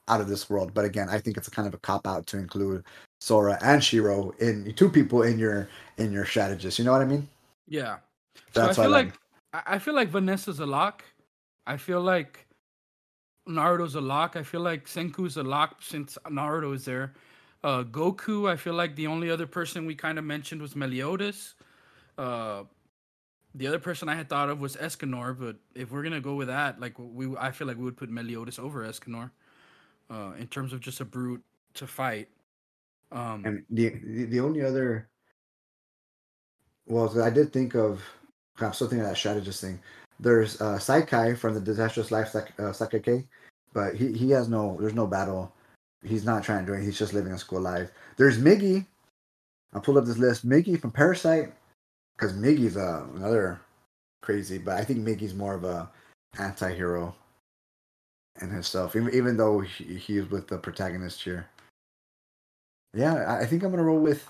[0.08, 0.72] out of this world.
[0.74, 2.84] But again, I think it's a kind of a cop out to include
[3.20, 5.68] Sora and Shiro in two people in your
[5.98, 6.78] in your strategist.
[6.78, 7.28] You know what I mean?
[7.68, 7.98] Yeah.
[8.54, 9.14] So That's I why feel like- like
[9.66, 11.04] I I feel like Vanessa's a lock.
[11.66, 12.46] I feel like
[13.48, 14.36] Naruto's a lock.
[14.36, 17.14] I feel like Senku's a lock since Naruto is there.
[17.64, 21.54] Uh, Goku, I feel like the only other person we kind of mentioned was Meliodas.
[22.16, 22.64] Uh,
[23.58, 26.48] the other person I had thought of was Escanor, but if we're gonna go with
[26.48, 29.30] that, like we, I feel like we would put Meliodas over Escanor,
[30.10, 31.42] uh, in terms of just a brute
[31.74, 32.28] to fight.
[33.10, 35.08] Um, And the the, the only other
[36.86, 38.02] well, I did think of
[38.60, 39.80] I'm still thinking of that strategist thing.
[40.20, 43.26] There's uh Saikai from the Disastrous Life uh, Sakake,
[43.72, 45.52] but he, he has no there's no battle.
[46.04, 46.84] He's not trying to do it.
[46.84, 47.90] he's just living a school life.
[48.16, 48.86] There's Migi.
[49.74, 50.48] I pulled up this list.
[50.48, 51.50] Migi from Parasyte,
[52.18, 53.60] because Migi's uh, another
[54.22, 55.88] crazy, but I think Miggy's more of a
[56.38, 57.14] anti-hero
[58.40, 61.48] in himself, even, even though he, he's with the protagonist here.
[62.94, 64.26] Yeah, I, I think I'm gonna roll with.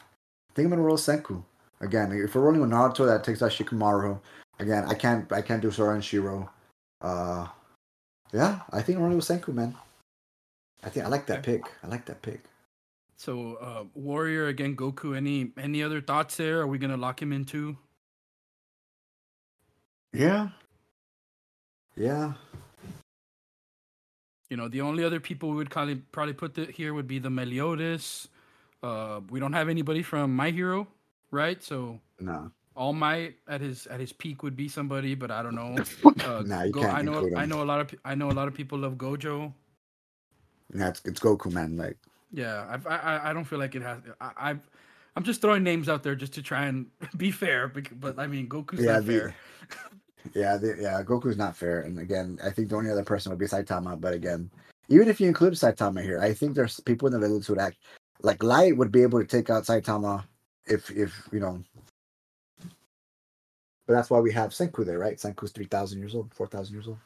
[0.51, 1.43] I think I'm gonna roll Senku
[1.80, 2.12] again.
[2.12, 4.18] If we're rolling with Naruto, that takes out Shikamaru.
[4.59, 5.30] Again, I can't.
[5.32, 6.51] I can't do Sora and Shiro.
[7.01, 7.47] Uh,
[8.32, 9.74] yeah, I think I'm rolling with Senku, man.
[10.82, 11.62] I think I like that pick.
[11.82, 12.43] I like that pick.
[13.19, 15.16] So uh, Warrior again, Goku.
[15.16, 16.61] Any any other thoughts there?
[16.61, 17.77] Are we gonna lock him into?
[20.12, 20.49] Yeah.
[21.97, 22.35] Yeah.
[24.51, 27.19] You know, the only other people we would probably probably put the, here would be
[27.19, 28.29] the Meliodas.
[28.83, 30.87] Uh, we don't have anybody from My Hero,
[31.33, 31.62] right?
[31.62, 32.51] So No.
[32.77, 35.77] All Might at his at his peak would be somebody, but I don't know.
[36.25, 37.39] Uh, nah, you Go- can't I know include him.
[37.39, 39.53] I know a lot of I know a lot of people love Gojo.
[40.75, 41.77] Yeah, it's, it's Goku, man.
[41.77, 41.97] Like,
[42.33, 43.99] Yeah, I've, I I- I don't feel like it has.
[44.20, 44.61] I, I've
[45.16, 48.26] I'm just throwing names out there just to try and be fair, bec- but I
[48.26, 49.35] mean Goku's yeah, not the, fair.
[50.35, 51.03] yeah, the, yeah.
[51.03, 54.01] Goku's not fair, and again, I think the only other person would be Saitama.
[54.01, 54.51] But again,
[54.89, 57.62] even if you include Saitama here, I think there's people in the village who would
[57.62, 57.79] act
[58.22, 60.24] like Light would be able to take out Saitama
[60.66, 61.62] if if you know.
[63.87, 65.16] But that's why we have Senku there, right?
[65.16, 66.99] Senku's three thousand years old, four thousand years old.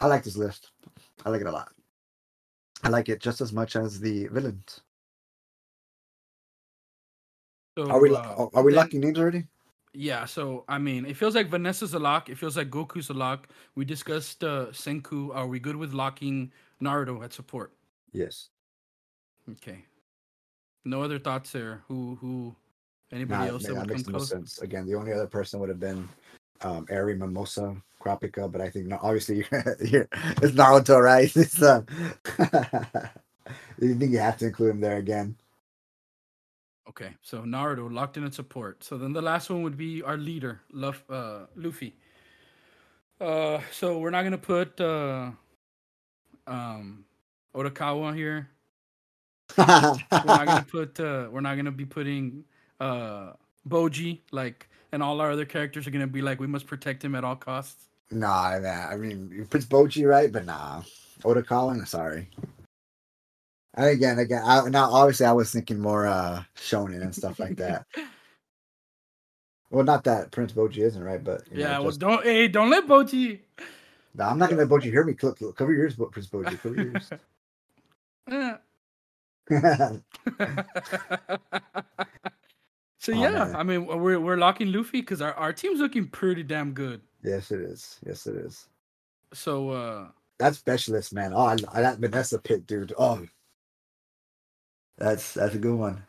[0.00, 0.70] I like this list.
[1.26, 1.70] I like it a lot.
[2.82, 4.80] I like it just as much as the villains.
[7.78, 9.46] So, Are we uh, are we locking names already?
[9.92, 12.28] Yeah, so I mean, it feels like Vanessa's a lock.
[12.28, 13.48] It feels like Goku's a lock.
[13.74, 15.34] We discussed uh, Senku.
[15.34, 16.52] Are we good with locking
[16.82, 17.72] Naruto at support?
[18.12, 18.50] Yes.
[19.50, 19.84] Okay.
[20.84, 21.82] No other thoughts there.
[21.88, 22.54] Who who?
[23.12, 24.28] Anybody Nah, else man, that that would come makes no close?
[24.28, 24.58] sense.
[24.60, 26.08] Again, the only other person would have been
[26.62, 29.36] um Eri Mimosa Kurapika, but I think no, obviously
[29.80, 30.08] you're,
[30.42, 31.30] it's Naruto, right?
[31.36, 31.86] It's um,
[33.80, 35.36] you think you have to include him there again?
[36.88, 38.82] Okay, so Naruto locked in at support.
[38.82, 41.94] So then the last one would be our leader, Luff, uh, Luffy.
[43.20, 45.30] Uh, so we're not gonna put uh,
[46.46, 47.04] um,
[47.54, 48.48] Otakawa here.
[49.58, 50.98] We're not gonna put.
[50.98, 52.44] Uh, we're not gonna be putting
[52.80, 53.32] uh,
[53.68, 57.14] Bojji like, and all our other characters are gonna be like, we must protect him
[57.14, 57.88] at all costs.
[58.10, 58.88] nah, man.
[58.90, 60.82] I mean, put Bojji right, but nah.
[61.22, 62.28] Otakawa, sorry.
[63.74, 67.56] And again, again, I, now obviously I was thinking more uh shonen and stuff like
[67.56, 67.86] that.
[69.70, 72.48] well, not that Prince Bojji isn't right, but you know, yeah, well, just- don't hey,
[72.48, 73.40] don't let Bojji.
[74.14, 75.14] Nah, I'm not gonna let Bojji hear me.
[75.14, 76.60] Cover your ears, Prince Bojji.
[76.60, 77.10] Cover your ears.
[83.00, 83.56] So Oh, yeah, man.
[83.56, 87.00] I mean we're we're locking Luffy because our, our team's looking pretty damn good.
[87.24, 87.98] yes, it is.
[88.06, 88.68] Yes, it is.
[89.32, 91.32] So uh That specialist, man.
[91.34, 92.92] Oh, I, I, that Vanessa Pitt, dude.
[92.98, 93.26] Oh,
[94.98, 96.02] that's that's a good one.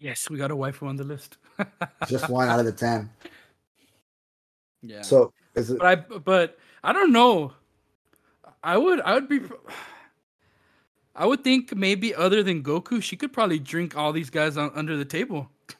[0.00, 1.38] yes, we got a waifu on the list.
[2.08, 3.08] Just one out of the ten.
[4.82, 5.02] yeah.
[5.02, 5.78] So is it?
[5.78, 7.52] but I but I don't know.
[8.64, 9.40] I would I would be
[11.14, 14.72] I would think maybe other than Goku, she could probably drink all these guys on,
[14.74, 15.50] under the table.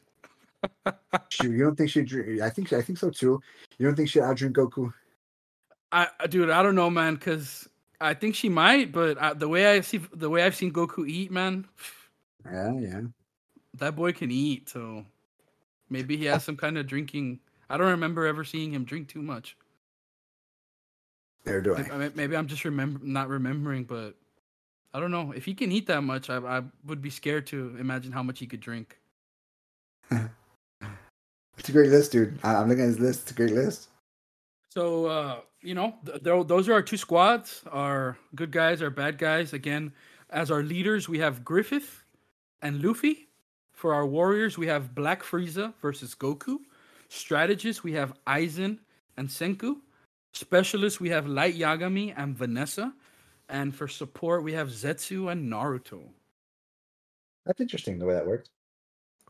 [1.28, 2.02] she- You don't think she?
[2.02, 3.40] drink- I think I think so too.
[3.78, 4.92] You don't think she outdrink Goku?
[5.92, 7.68] I dude, I don't know, man, because
[8.00, 11.08] I think she might, but I, the way I see the way I've seen Goku
[11.08, 11.66] eat, man,
[12.44, 13.00] Yeah, yeah.
[13.74, 14.68] that boy can eat.
[14.68, 15.04] So
[15.88, 17.40] maybe he has some kind of drinking.
[17.68, 19.56] I don't remember ever seeing him drink too much.
[21.44, 21.96] There do Maybe, I.
[21.98, 24.14] Mean, maybe I'm just remember not remembering, but
[24.92, 26.28] I don't know if he can eat that much.
[26.30, 28.98] I I would be scared to imagine how much he could drink.
[31.60, 32.38] It's a great list, dude.
[32.42, 33.22] I, I'm looking at his list.
[33.22, 33.88] It's a great list.
[34.70, 37.62] So uh, you know, th- those are our two squads.
[37.70, 39.52] Our good guys, our bad guys.
[39.52, 39.92] Again,
[40.30, 42.02] as our leaders, we have Griffith
[42.62, 43.28] and Luffy.
[43.74, 46.56] For our warriors, we have Black Frieza versus Goku.
[47.10, 48.78] Strategists, we have Aizen
[49.18, 49.76] and Senku.
[50.32, 52.94] Specialists, we have Light Yagami and Vanessa.
[53.50, 56.00] And for support, we have Zetsu and Naruto.
[57.44, 58.48] That's interesting the way that works.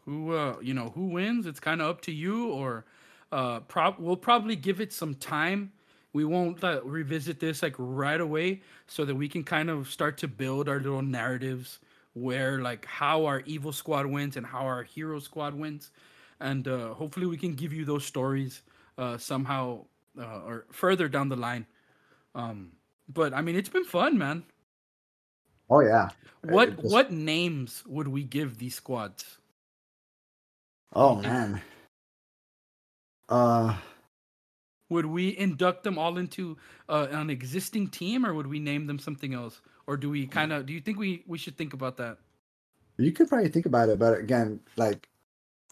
[0.05, 2.85] Who uh you know who wins it's kind of up to you or
[3.33, 5.73] uh prob we'll probably give it some time.
[6.13, 10.19] We won't uh, revisit this like right away so that we can kind of start
[10.19, 11.79] to build our little narratives
[12.15, 15.91] where like how our evil squad wins and how our hero squad wins.
[16.41, 18.63] And uh hopefully we can give you those stories
[18.99, 19.85] uh somehow
[20.19, 21.67] uh, or further down the line.
[22.35, 22.73] Um
[23.09, 24.45] but i mean it's been fun man.
[25.71, 26.11] Oh yeah.
[26.43, 29.39] what just- what names would we give these squads
[30.93, 31.61] Oh man.
[33.29, 33.77] Uh,
[34.89, 36.57] Would we induct them all into
[36.89, 39.61] uh, an existing team, or would we name them something else?
[39.87, 40.67] Or do we kind of?
[40.67, 42.19] Do you think we we should think about that?
[43.01, 45.09] you could probably think about it, but again, like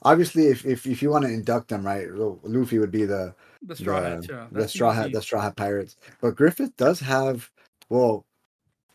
[0.03, 3.77] obviously, if if, if you want to induct them, right, Luffy would be the The
[3.77, 4.17] straw yeah.
[4.17, 5.97] the that's straw hat the straw hat pirates.
[6.21, 7.51] But Griffith does have
[7.89, 8.25] well,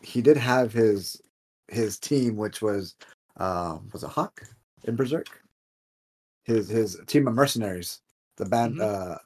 [0.00, 1.20] he did have his
[1.68, 2.96] his team, which was
[3.36, 4.42] um was a Hawk
[4.84, 5.43] in Berserk?
[6.44, 8.00] His his team of mercenaries,
[8.38, 8.80] the band Mhm.
[8.80, 9.18] uh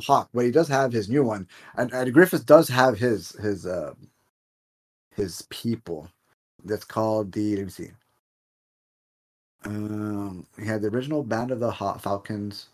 [0.00, 3.66] Hawk, but he does have his new one, and, and Griffith does have his his
[3.66, 3.94] uh
[5.16, 6.10] his people.
[6.64, 7.90] That's called the let me see.
[9.64, 12.68] Um, he had the original band of the Hot Falcons,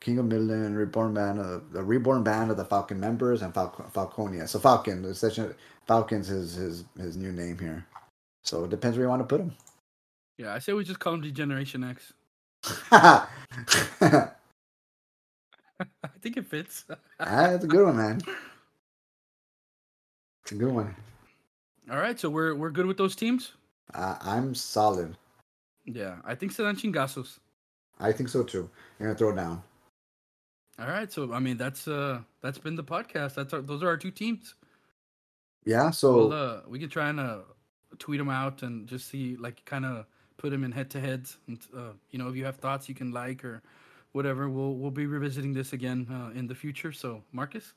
[0.00, 3.86] King of Midland, Reborn Band of the Reborn Band of the Falcon members, and Falcon,
[3.94, 4.48] Falconia.
[4.48, 5.54] So Falcon, essentially,
[5.88, 7.86] Falcon's his his his new name here.
[8.44, 9.54] So it depends where you want to put him.
[10.38, 12.12] Yeah, I say we just call them D-Generation X.
[16.02, 16.84] I think it fits.
[17.18, 18.20] That's a good one, man.
[20.42, 20.94] It's a good one.
[21.90, 23.52] All right, so we're we're good with those teams.
[23.94, 25.16] Uh, I'm solid.
[25.84, 27.38] Yeah, I think se dan chingazos.
[27.98, 28.70] I think so too.
[28.98, 29.62] You're gonna throw down.
[30.78, 33.34] All right, so I mean that's uh that's been the podcast.
[33.34, 34.54] That's our, those are our two teams.
[35.64, 35.90] Yeah.
[35.90, 37.38] So Well, uh, we can try and uh,
[37.98, 40.06] tweet them out and just see like kind of
[40.42, 41.38] put them in head to heads.
[41.46, 43.62] And uh, you know, if you have thoughts you can like or
[44.10, 46.92] whatever, we'll we'll be revisiting this again uh, in the future.
[46.92, 47.72] So, Marcus.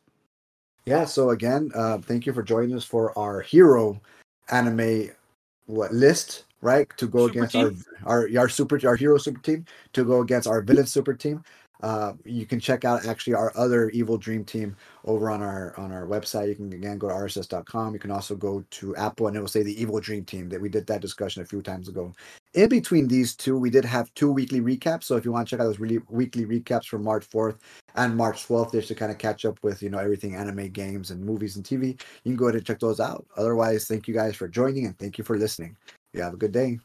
[0.85, 1.05] Yeah.
[1.05, 4.01] So again, uh, thank you for joining us for our hero
[4.51, 5.11] anime
[5.67, 7.85] what list right to go super against team.
[8.05, 11.43] our, our our super our hero super team to go against our villain super team
[11.81, 15.91] uh, you can check out actually our other evil dream team over on our on
[15.91, 19.35] our website you can again go to rss.com you can also go to apple and
[19.35, 21.87] it will say the evil dream team that we did that discussion a few times
[21.89, 22.13] ago
[22.55, 25.03] in between these two we did have two weekly recaps.
[25.03, 27.59] So if you want to check out those really weekly recaps from march 4th
[27.95, 31.11] and march 12th just to kind of catch up with you know everything anime games
[31.11, 33.25] and movies and tv you can go ahead and check those out.
[33.37, 35.75] Otherwise thank you guys for joining and thank you for listening.
[36.13, 36.79] You have a good day